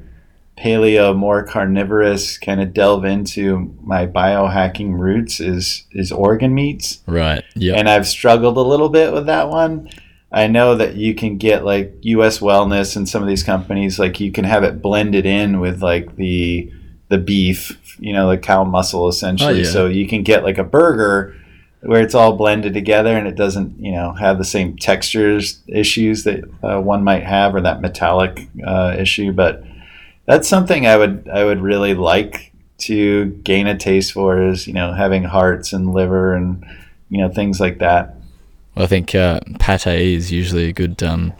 [0.58, 7.02] paleo, more carnivorous, kind of delve into my biohacking roots is is organ meats.
[7.06, 7.44] Right.
[7.54, 7.74] Yeah.
[7.74, 9.90] And I've struggled a little bit with that one.
[10.32, 14.18] I know that you can get like US Wellness and some of these companies, like
[14.18, 16.72] you can have it blended in with like the
[17.10, 19.52] the beef, you know, the cow muscle essentially.
[19.60, 19.70] Oh, yeah.
[19.70, 21.36] So you can get like a burger
[21.82, 26.24] where it's all blended together and it doesn't, you know, have the same textures issues
[26.24, 29.32] that uh, one might have or that metallic uh, issue.
[29.32, 29.64] But
[30.26, 34.72] that's something I would I would really like to gain a taste for is you
[34.72, 36.64] know having hearts and liver and
[37.10, 38.14] you know things like that.
[38.76, 41.32] I think uh, pate is usually a good um,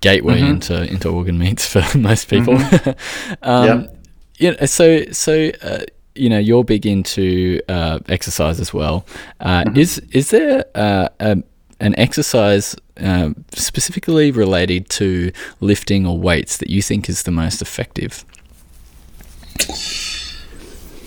[0.00, 0.50] gateway Mhm.
[0.50, 2.54] into into organ meats for most people.
[3.42, 3.93] um, Yep.
[4.38, 4.64] Yeah.
[4.66, 9.06] So so uh, you know you're big into uh, exercise as well.
[9.40, 9.78] Uh, Mm-hmm.
[9.78, 11.42] Is is there uh, a,
[11.80, 17.62] an exercise uh, specifically related to lifting or weights that you think is the most
[17.62, 18.24] effective?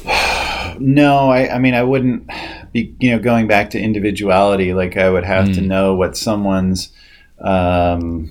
[0.79, 2.29] No, I, I mean, I wouldn't
[2.71, 6.93] be, you know, going back to individuality, like I would have to know what someone's,
[7.39, 8.29] um,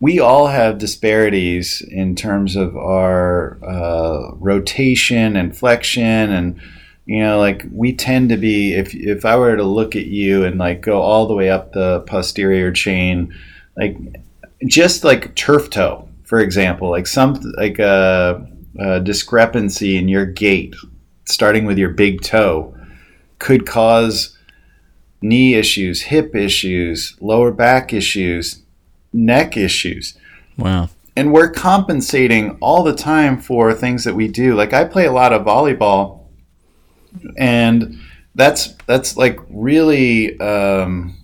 [0.00, 6.60] we all have disparities in terms of our uh, rotation and flexion and,
[7.04, 10.44] you know, like we tend to be, if, if I were to look at you
[10.44, 13.34] and like go all the way up the posterior chain,
[13.76, 13.98] like
[14.66, 18.46] just like turf toe, for example, like some, like a,
[18.78, 20.74] a discrepancy in your gait,
[21.26, 22.74] starting with your big toe,
[23.38, 24.38] could cause
[25.20, 28.59] knee issues, hip issues, lower back issues,
[29.12, 30.16] neck issues.
[30.56, 30.90] Wow.
[31.16, 34.54] And we're compensating all the time for things that we do.
[34.54, 36.20] Like I play a lot of volleyball,
[37.36, 37.98] and
[38.34, 41.16] that's that's like really um,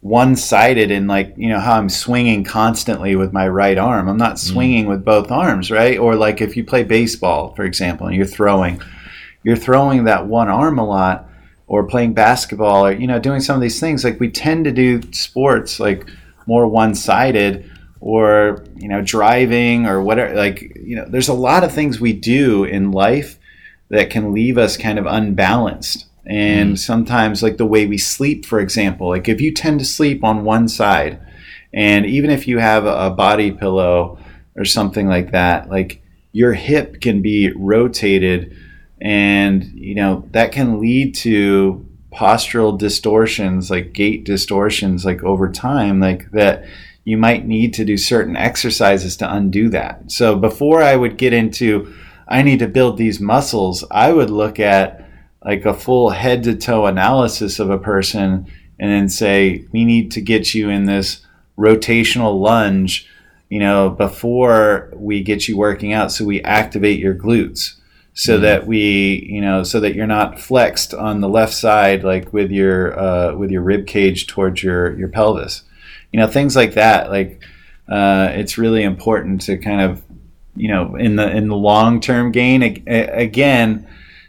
[0.00, 4.08] one-sided in like you know how I'm swinging constantly with my right arm.
[4.08, 5.98] I'm not swinging with both arms, right?
[5.98, 8.80] Or like if you play baseball, for example, and you're throwing,
[9.42, 11.28] you're throwing that one arm a lot,
[11.66, 14.04] or playing basketball, or you know doing some of these things.
[14.04, 16.08] Like we tend to do sports like
[16.46, 17.70] more one-sided
[18.00, 22.12] or you know driving or whatever like you know there's a lot of things we
[22.12, 23.38] do in life
[23.90, 26.06] that can leave us kind of unbalanced.
[26.24, 26.76] And mm-hmm.
[26.76, 30.44] sometimes like the way we sleep for example like if you tend to sleep on
[30.44, 31.20] one side
[31.74, 34.18] and even if you have a body pillow
[34.54, 38.56] or something like that like your hip can be rotated
[39.00, 45.98] and you know that can lead to postural distortions like gait distortions like over time
[46.00, 46.64] like that
[47.04, 50.10] you might need to do certain exercises to undo that.
[50.10, 51.92] So before i would get into
[52.28, 55.08] i need to build these muscles i would look at
[55.44, 58.46] like a full head to toe analysis of a person
[58.78, 61.24] and then say we need to get you in this
[61.58, 63.08] rotational lunge
[63.48, 67.74] you know before we get you working out so we activate your glutes
[68.14, 72.32] so that we you know so that you're not flexed on the left side like
[72.32, 75.62] with your uh, with your rib cage towards your your pelvis.
[76.12, 77.42] You know things like that like
[77.88, 80.02] uh, it's really important to kind of
[80.54, 83.88] you know in the in the long term gain ag- a- again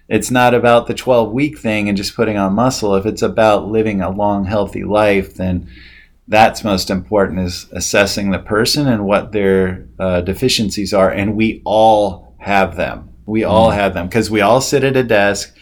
[0.10, 2.94] it's not about the 12 week thing and just putting on muscle.
[2.96, 5.70] If it's about living a long healthy life then
[6.30, 11.62] that's most important is assessing the person and what their uh, deficiencies are and we
[11.66, 13.80] all have them we all mm-hmm.
[13.80, 15.56] have them because we all sit at a desk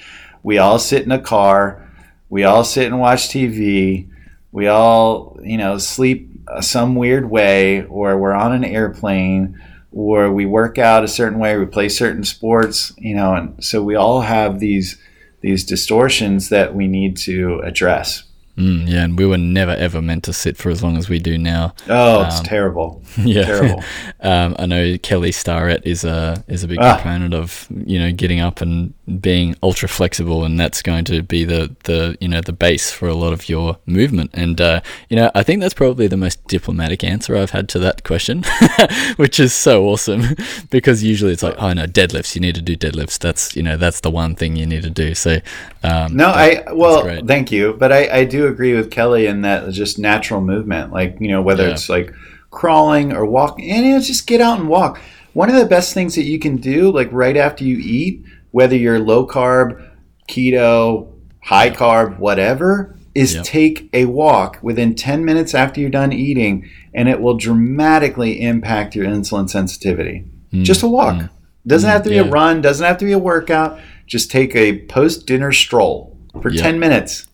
[0.44, 1.88] we all sit in a car
[2.30, 4.08] we all sit and watch tv
[4.52, 9.60] we all you know sleep some weird way or we're on an airplane
[9.92, 13.84] or we work out a certain way we play certain sports you know and so
[13.84, 14.98] we all have these
[15.42, 18.24] these distortions that we need to address
[18.62, 21.20] Mm, yeah, and we were never ever meant to sit for as long as we
[21.20, 21.74] do now.
[21.90, 23.84] oh it's Um, terrible Yeah, terrible
[24.22, 26.96] um, I know Kelly Starrett is a is a big Ah.
[26.96, 31.44] proponent of you know getting up and being ultra flexible, and that's going to be
[31.44, 34.30] the the you know the base for a lot of your movement.
[34.34, 37.80] And uh, you know, I think that's probably the most diplomatic answer I've had to
[37.80, 38.44] that question,
[39.16, 40.24] which is so awesome
[40.70, 42.36] because usually it's like, oh no, deadlifts.
[42.36, 43.18] You need to do deadlifts.
[43.20, 45.16] That's you know that's the one thing you need to do.
[45.16, 45.40] So
[45.84, 49.72] um, No, I well, thank you, but I, I do agree with Kelly in that
[49.72, 51.72] just natural movement, like you know whether Yeah.
[51.74, 52.14] it's like
[52.52, 55.00] crawling or walking, and you know, just get out and walk.
[55.34, 58.76] One of the best things that you can do, like right after you eat, whether
[58.76, 59.82] you're low carb,
[60.30, 61.08] keto,
[61.42, 63.44] high carb, whatever, is Yep.
[63.44, 68.96] take a walk within 10 minutes after you're done eating, and it will dramatically impact
[68.96, 70.24] your insulin sensitivity.
[70.54, 71.30] Just a walk.
[71.68, 72.32] Doesn't have to be a Mm.
[72.34, 73.80] run, doesn't have to be a workout.
[74.08, 76.62] Just take a post dinner stroll for Yeah.
[76.64, 77.28] 10 minutes.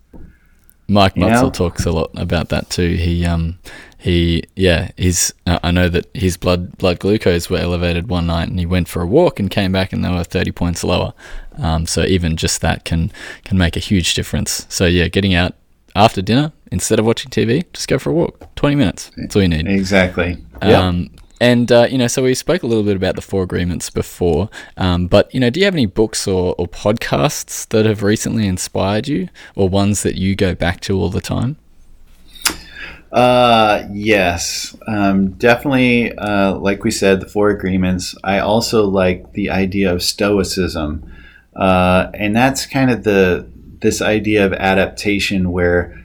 [0.88, 1.50] Mike You Mutzel know?
[1.50, 2.90] talks a lot about that too.
[2.96, 3.58] He um
[3.98, 8.48] he yeah he's uh, I know that his blood blood glucose were elevated one night
[8.48, 11.14] and he went for a walk and came back and they were thirty points lower.
[11.58, 13.12] Um, so even just that can
[13.44, 14.66] can make a huge difference.
[14.70, 15.56] So yeah, getting out
[15.96, 18.54] after dinner instead of watching TV, just go for a walk.
[18.56, 19.12] Twenty minutes.
[19.18, 19.68] That's all you need.
[19.68, 20.38] Exactly.
[20.62, 20.80] Yep.
[20.80, 23.90] Um, and uh, you know, so we spoke a little bit about the four agreements
[23.90, 28.02] before, um, but you know, do you have any books or, or podcasts that have
[28.02, 31.58] recently inspired you, or ones that you go back to all the time?
[33.12, 36.16] Uh, yes, um, definitely.
[36.18, 38.16] Uh, like we said, the four agreements.
[38.24, 41.10] I also like the idea of stoicism,
[41.56, 43.48] uh, and that's kind of the
[43.80, 45.98] this idea of adaptation, where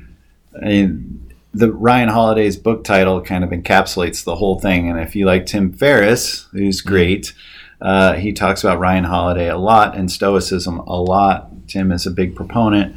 [0.63, 4.89] I mean, the Ryan Holiday's book title kind of encapsulates the whole thing.
[4.89, 7.33] And if you like Tim Ferriss, who's great,
[7.81, 11.51] Uh, he talks about Ryan Holiday a lot and Stoicism a lot.
[11.67, 12.95] Tim is a big proponent,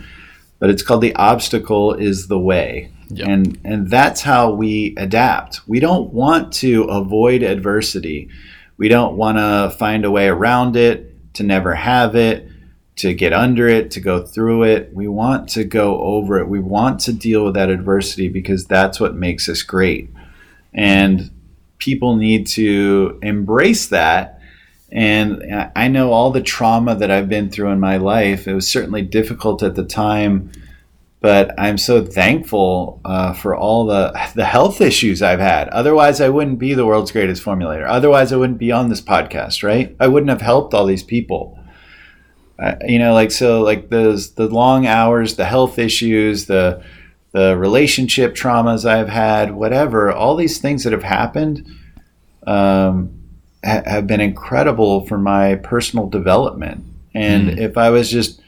[0.59, 2.91] but it's called the obstacle is the way.
[3.09, 3.27] Yep.
[3.27, 5.67] And and that's how we adapt.
[5.67, 8.29] We don't want to avoid adversity.
[8.77, 12.49] We don't want to find a way around it, to never have it,
[12.97, 14.91] to get under it, to go through it.
[14.93, 16.47] We want to go over it.
[16.47, 20.09] We want to deal with that adversity because that's what makes us great.
[20.73, 21.29] And
[21.77, 24.39] people need to embrace that.
[24.91, 28.47] And I- I know all the trauma that I've been through in my life.
[28.47, 30.51] It was certainly difficult at the time,
[31.21, 35.69] but I'm so thankful uh, for all the the health issues I've had.
[35.69, 37.87] Otherwise, I wouldn't be the world's greatest formulator.
[37.87, 39.95] Otherwise, I wouldn't be on this podcast, right?
[39.99, 41.59] I wouldn't have helped all these people.
[42.57, 46.83] Uh, you know, like so, like those the long hours, the health issues, the
[47.31, 51.67] the relationship traumas I've had, whatever, all these things that have happened
[52.47, 53.19] um,
[53.61, 56.85] ha- have been incredible for my personal development.
[57.13, 58.41] And if I was just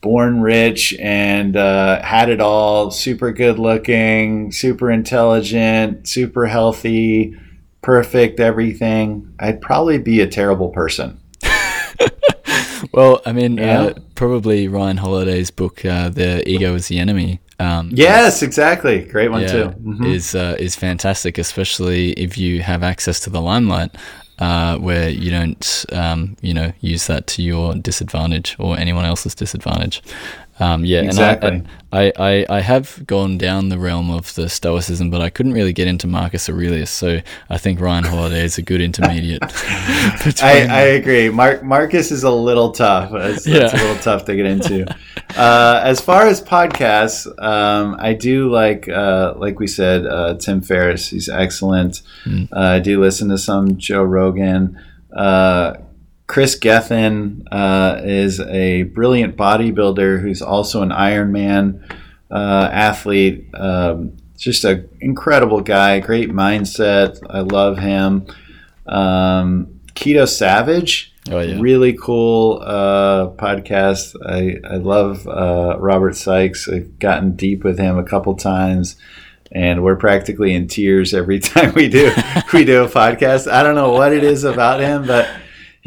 [0.00, 7.36] born rich and uh, had it all, super good looking, super intelligent, super healthy,
[7.82, 11.18] perfect everything, I'd probably be a terrible person.
[12.92, 13.80] Well, I mean, Yeah.
[13.82, 19.00] uh, probably Ryan Holiday's book, uh, "The Ego Is the Enemy." Um, Yes, exactly.
[19.00, 19.68] Great one yeah, too.
[19.84, 20.06] Mhm.
[20.14, 23.90] is uh, is fantastic, especially if you have access to the limelight,
[24.38, 29.34] uh, where you don't, um, you know, use that to your disadvantage or anyone else's
[29.34, 30.02] disadvantage.
[30.58, 31.48] Um, yeah, Exactly.
[31.50, 35.28] and I, I, I, I have gone down the realm of the Stoicism, but I
[35.28, 39.42] couldn't really get into Marcus Aurelius, so I think Ryan Holiday is a good intermediate.
[40.42, 41.28] I, I agree.
[41.28, 43.10] Mark Marcus is a little tough.
[43.12, 43.70] It's, it's Yeah.
[43.70, 44.86] a little tough to get into.
[45.36, 50.62] uh, as far as podcasts, um, I do like, uh, like we said, uh, Tim
[50.62, 51.08] Ferriss.
[51.08, 52.00] He's excellent.
[52.24, 52.48] Mm.
[52.50, 54.78] Uh, I do listen to some Joe Rogan.
[56.26, 61.88] Chris Gethin uh, is a brilliant bodybuilder who's also an Ironman
[62.30, 63.46] uh, athlete.
[63.54, 67.18] Um, just an incredible guy, great mindset.
[67.30, 68.26] I love him.
[68.86, 71.56] Um, Keto Savage, Oh, yeah.
[71.58, 74.14] really cool uh, podcast.
[74.24, 76.68] I, I love uh, Robert Sykes.
[76.68, 78.96] I've gotten deep with him a couple times,
[79.50, 82.12] and we're practically in tears every time we do
[82.52, 83.50] we do a podcast.
[83.50, 85.28] I don't know what it is about him, but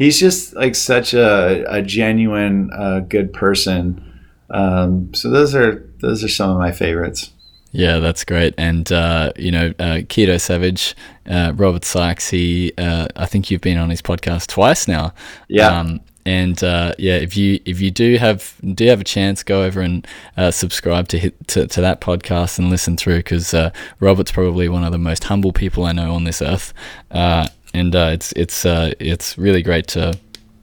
[0.00, 4.02] he's just like such a, a genuine uh, good person.
[4.48, 7.30] Um, so those are those are some of my favorites.
[7.72, 8.54] Yeah, that's great.
[8.58, 10.96] And uh, you know, uh, Keto Savage,
[11.26, 12.30] uh, Robert Sykes.
[12.30, 15.12] He, uh, I think you've been on his podcast twice now.
[15.48, 15.68] Yeah.
[15.68, 19.62] Um, and uh, yeah, if you if you do have do have a chance, go
[19.62, 23.70] over and uh, subscribe to hit to, to that podcast and listen through because uh,
[24.00, 26.74] Robert's probably one of the most humble people I know on this earth,
[27.10, 30.18] uh, and uh, it's it's uh, it's really great to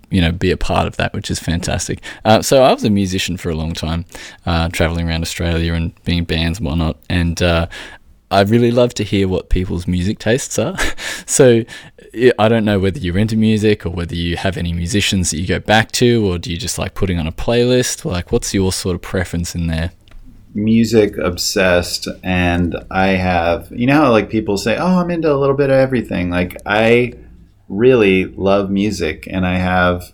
[0.09, 2.01] you know be a part of that, which is fantastic.
[2.25, 4.05] Uh, so I was a musician for a long time,
[4.45, 7.67] uh, traveling around Australia and being in bands and whatnot, and uh,
[8.29, 10.75] I really love to hear what people's music tastes are.
[11.25, 11.63] so
[12.37, 15.47] I don't know whether you're into music or whether you have any musicians that you
[15.47, 18.03] go back to, or do you just like putting on a playlist?
[18.03, 19.91] Like, what's your sort of preference in there?
[20.57, 25.37] Music obsessed and I have you know how like people say, Oh, I'm into a
[25.37, 26.29] little bit of everything.
[26.29, 27.13] Like I
[27.69, 30.13] really love music and I have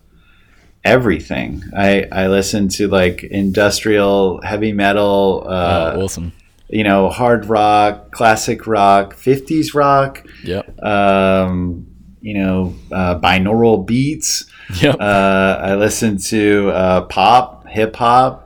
[0.84, 1.64] everything.
[1.76, 6.34] I, I listen to like industrial heavy metal, uh, oh, awesome.
[6.68, 11.88] you know, hard rock, classic rock, 50s rock, yeah um,
[12.20, 14.46] you know, uh, binaural beats.
[14.82, 14.98] Yep.
[15.00, 18.43] Uh, I listen to uh, pop, hip hop,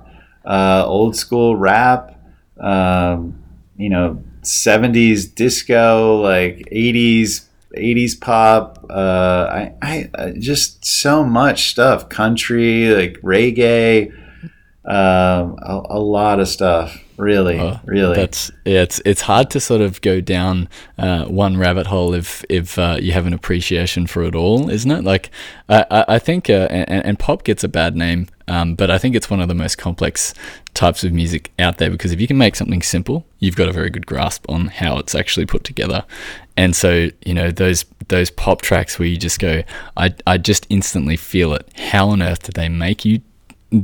[0.48, 2.20] uh, old school rap,
[2.60, 3.44] um,
[3.78, 8.86] you know, 70s disco, like 80s 80s pop.
[8.90, 14.12] Uh, I, I I- just so much stuff, country, like reggae,
[14.88, 17.04] um, a, a lot of stuff.
[17.18, 18.16] Really, Oh, really.
[18.16, 18.84] That's yeah.
[18.84, 20.70] It's it's hard to sort of go down
[21.00, 24.92] uh, one rabbit hole if if uh, you have an appreciation for it all, isn't
[24.92, 25.04] it?
[25.04, 25.32] Like
[25.68, 29.00] I I, I think uh, and, and pop gets a bad name, um, but I
[29.00, 30.36] think it's one of the most complex
[30.76, 33.74] types of music out there because if you can make something simple, you've got a
[33.74, 36.06] very good grasp on how it's actually put together.
[36.56, 39.64] And so you know those those pop tracks where you just go,
[39.98, 41.68] I I just instantly feel it.
[41.78, 43.22] How on earth did they make you?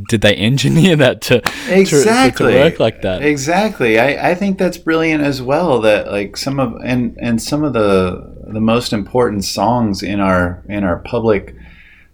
[0.08, 3.22] Did they engineer that to to- to- exactly to work like that?
[3.22, 7.64] exactly I, I think that's brilliant as well that like some of and and some
[7.64, 11.56] of the the most important songs in our in our public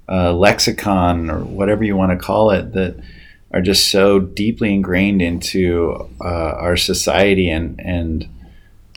[0.08, 3.00] uh, lexicon or whatever you want to call it that
[3.52, 8.28] are just so deeply ingrained into uh, our society and and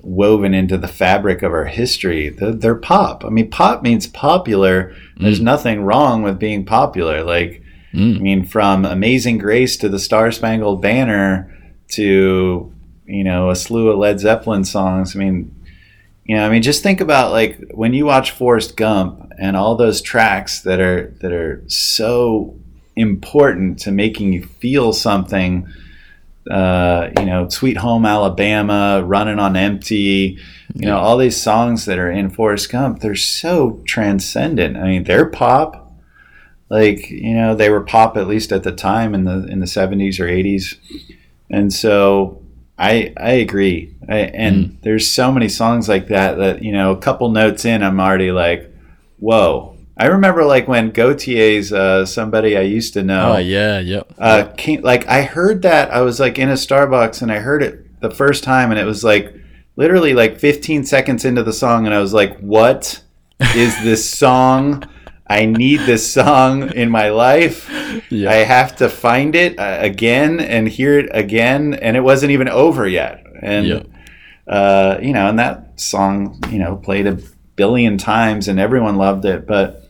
[0.02, 2.28] woven into the fabric of our history.
[2.28, 3.24] They're, they're pop.
[3.24, 4.94] I mean, pop means popular.
[5.16, 7.22] There's nothing wrong with being popular.
[7.22, 7.61] Like,
[7.94, 11.54] I mean, from Amazing Grace to the Star Spangled Banner
[11.88, 12.72] to,
[13.06, 15.14] you know, a slew of Led Zeppelin songs.
[15.14, 15.54] I mean,
[16.24, 19.74] you know, I mean, just think about like when you watch Forrest Gump and all
[19.74, 22.56] those tracks that are that are so
[22.96, 25.68] important to making you feel something.
[26.50, 30.38] Uh, you know, Sweet Home Alabama, Running on Empty,
[30.74, 34.76] you know, all these songs that are in Forrest Gump, they're so transcendent.
[34.76, 35.81] I mean, they're pop.
[36.72, 39.66] Like, you know, they were pop at least at the time in the in the
[39.66, 40.76] 70s or 80s.
[41.50, 42.40] And so
[42.78, 43.94] I I agree.
[44.08, 47.82] I, and there's so many songs like that that, you know, a couple notes in
[47.82, 48.74] I'm already like,
[49.18, 54.10] "Whoa." I remember like when Gotye's uh, somebody I used to know Oh yeah, yep.
[54.18, 57.62] uh, came, like I heard that I was like in a Starbucks and I heard
[57.62, 59.34] it the first time and it was like
[59.76, 63.02] literally like 15 seconds into the song and I was like, what
[63.54, 64.88] is this song?
[65.26, 67.68] I need this song in my life.
[68.10, 68.30] Yeah.
[68.30, 72.48] I have to find it uh, again and hear it again and it wasn't even
[72.48, 73.24] over yet.
[73.40, 73.86] And Yep.
[74.46, 77.18] uh, you know, and that song, you know, played a
[77.56, 79.46] billion times and everyone loved it.
[79.46, 79.88] But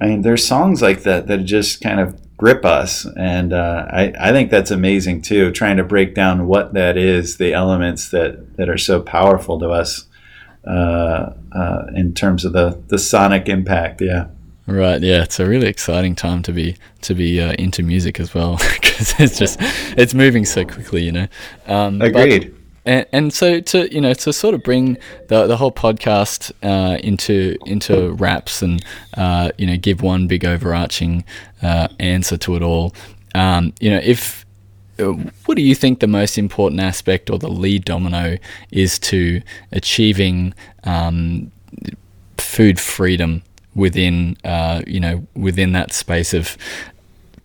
[0.00, 4.12] I mean, there's songs like that that just kind of grip us, and uh, I
[4.18, 5.52] I think that's amazing too.
[5.52, 9.70] Trying to break down what that is, the elements that that are so powerful to
[9.70, 10.06] us
[10.66, 14.00] uh, uh, in terms of the the sonic impact.
[14.00, 14.26] Yeah.
[14.66, 18.32] Right, yeah, it's a really exciting time to be to be uh, into music as
[18.32, 21.26] well because it's just it's moving so quickly, you know.
[21.66, 22.54] Um, but- Agreed.
[22.86, 24.96] and, and so to you know to sort of bring
[25.28, 28.82] the the whole podcast uh, into into wraps and
[29.18, 31.24] uh, you know give one big overarching
[31.62, 32.94] uh, answer to it all.
[33.34, 34.46] Um, you know, if
[34.98, 35.12] uh,
[35.44, 38.38] what do you think the most important aspect or the lead domino
[38.70, 39.42] is to
[39.72, 40.54] achieving
[40.84, 41.50] um,
[42.38, 43.42] food freedom
[43.74, 46.56] within uh, you know within that space of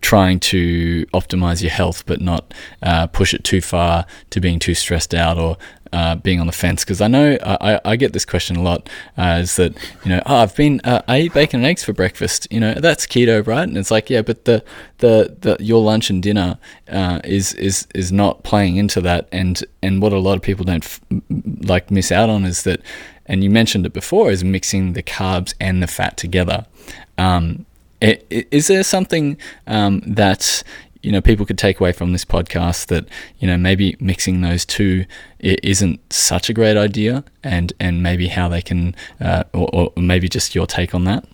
[0.00, 4.74] trying to optimize your health but not uh, push it too far to being too
[4.74, 5.58] stressed out or
[5.92, 6.84] uh, being on the fence.
[6.84, 10.22] Because I know I, I- get this question a lot uh, is that you know
[10.24, 12.46] oh, I've been uh, I eat bacon and eggs for breakfast.
[12.50, 13.68] You know that's keto right?
[13.68, 14.64] And it's like yeah but the
[14.98, 16.58] the, the your lunch and dinner
[16.88, 19.28] uh, is is is not playing into that.
[19.32, 21.00] And and what a lot of people don't f-
[21.62, 22.80] like miss out on is that
[23.30, 26.66] and you mentioned it before is mixing the carbs and the fat together.
[27.16, 27.64] Um,
[28.00, 30.64] Is there something um, that
[31.02, 33.06] you know people could take away from this podcast that
[33.38, 35.04] you know maybe mixing those two
[35.38, 40.28] isn't such a great idea, and and maybe how they can, uh, or, or maybe
[40.28, 41.24] just your take on that?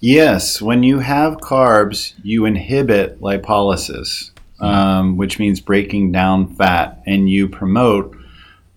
[0.00, 4.30] Yes, when you have carbs, you inhibit lipolysis,
[4.60, 8.16] um, which means breaking down fat, and you promote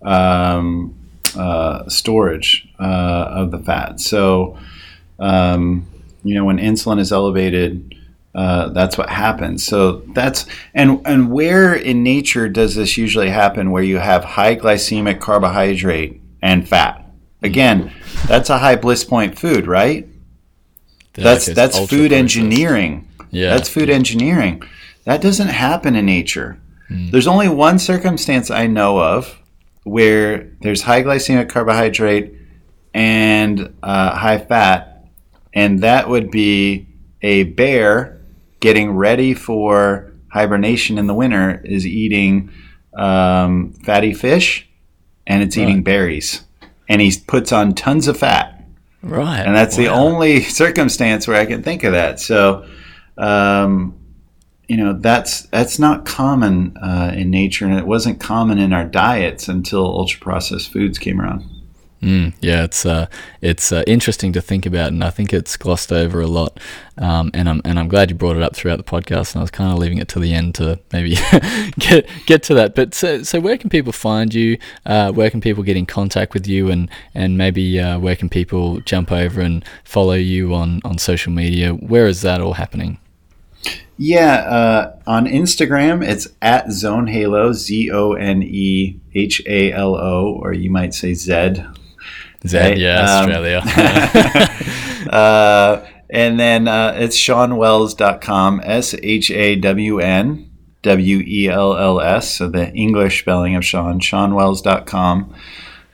[0.02, 0.95] um,
[1.36, 4.00] uh, storage uh, of the fat.
[4.00, 4.58] So,
[5.18, 5.86] um,
[6.24, 7.94] you know, when insulin is elevated,
[8.34, 9.64] uh, that's what happens.
[9.64, 13.70] So that's and and where in nature does this usually happen?
[13.70, 17.02] Where you have high glycemic carbohydrate and fat.
[17.42, 17.92] Again,
[18.26, 20.06] that's a high bliss point food, right?
[21.14, 22.12] that's Like that's food processed.
[22.12, 23.08] engineering.
[23.30, 23.50] Yeah.
[23.50, 24.62] That's food engineering.
[25.04, 26.58] That doesn't happen in nature.
[26.88, 27.10] Hmm.
[27.10, 29.38] There's only one circumstance I know of
[29.86, 32.34] where there's high glycemic carbohydrate
[32.92, 35.06] and uh, high fat,
[35.54, 36.88] and that would be
[37.22, 38.20] a bear
[38.58, 42.50] getting ready for hibernation in the winter is eating
[42.96, 44.68] um, fatty fish
[45.24, 46.42] and it's eating berries,
[46.88, 48.64] and he puts on tons of fat.
[49.02, 52.18] Right, and that's the only circumstance where I can think of that.
[52.18, 52.66] So,
[53.18, 53.96] um,
[54.68, 58.84] you know, that's that's not common uh, in nature, and it wasn't common in our
[58.84, 61.48] diets until ultra processed foods came around.
[62.02, 63.06] Mm, yeah, it's uh,
[63.40, 66.60] it's uh, interesting to think about, and I think it's glossed over a lot.
[66.98, 69.34] Um, and I'm and I'm glad you brought it up throughout the podcast.
[69.34, 71.14] And I was kind of leaving it to the end to maybe
[71.78, 72.74] get get to that.
[72.74, 74.58] But so, so where can people find you?
[74.84, 76.70] Uh, where can people get in contact with you?
[76.70, 81.32] And and maybe uh, where can people jump over and follow you on on social
[81.32, 81.72] media?
[81.72, 82.98] Where is that all happening?
[83.98, 89.94] Yeah, uh, on Instagram it's at Zone Halo, Z O N E H A L
[89.94, 91.66] O, or you might say Zed.
[92.46, 93.62] Zed, Right, yeah, um, Australia.
[95.10, 100.50] uh, and then uh, it's ShawnWells.com, S H A W N
[100.82, 105.34] W E L L S, so the English spelling of Sean, ShawnWells.com.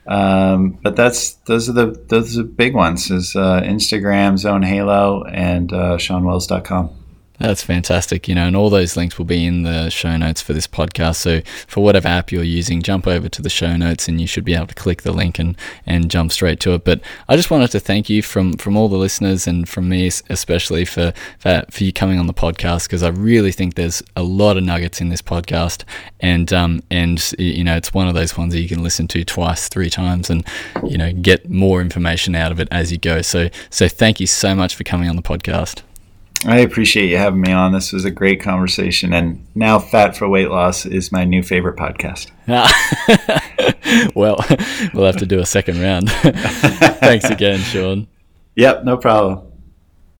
[0.05, 4.63] Um, but that's those are the those are the big ones is uh, Instagram, Zone
[4.63, 7.02] Halo, and uh, ShawnWells.com.
[7.43, 8.29] That's fantastic.
[8.29, 11.17] You know, and all those links will be in the show notes for this podcast.
[11.17, 14.45] So for whatever app you're using, jump over to the show notes and you should
[14.45, 16.85] be able to click the link and, and jump straight to it.
[16.85, 20.09] But I just wanted to thank you from, from all the listeners and from me
[20.29, 24.23] especially for, for, for you coming on the podcast because I really think there's a
[24.23, 25.83] lot of nuggets in this podcast.
[26.21, 29.25] And, um, and, you know, it's one of those ones that you can listen to
[29.25, 30.47] twice, three times and,
[30.87, 33.21] you know, get more information out of it as you go.
[33.21, 35.81] So, so thank you so much for coming on the podcast.
[36.45, 37.71] I appreciate you having me on.
[37.71, 39.13] This was a great conversation.
[39.13, 42.31] And now, Fat for Weight Loss is my new favorite podcast.
[44.15, 44.43] well,
[44.93, 46.09] we'll have to do a second round.
[46.11, 48.07] Thanks again, Shawn.
[48.55, 49.52] Yep, no problem.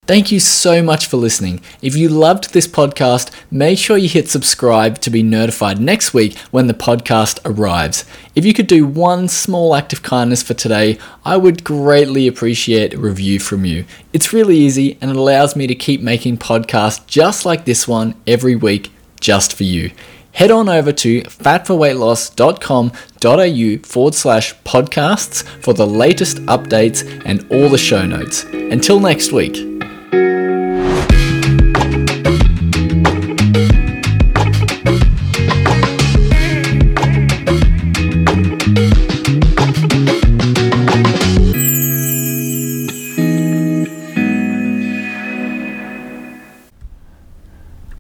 [0.06, 1.62] Thank you so much for listening.
[1.82, 6.38] If you loved this podcast, make sure you hit subscribe to be notified next week
[6.52, 8.04] when the podcast arrives.
[8.36, 12.94] If you could do one small act of kindness for today, I would greatly appreciate
[12.94, 13.86] a review from you.
[14.12, 18.16] It's really easy and it allows me to keep making podcasts just like this one
[18.28, 19.92] every week just for you.
[20.34, 27.78] Head on over to fatforweightloss.com.au forward slash podcasts for the latest updates and all the
[27.78, 28.44] show notes.
[28.44, 29.73] Until next week.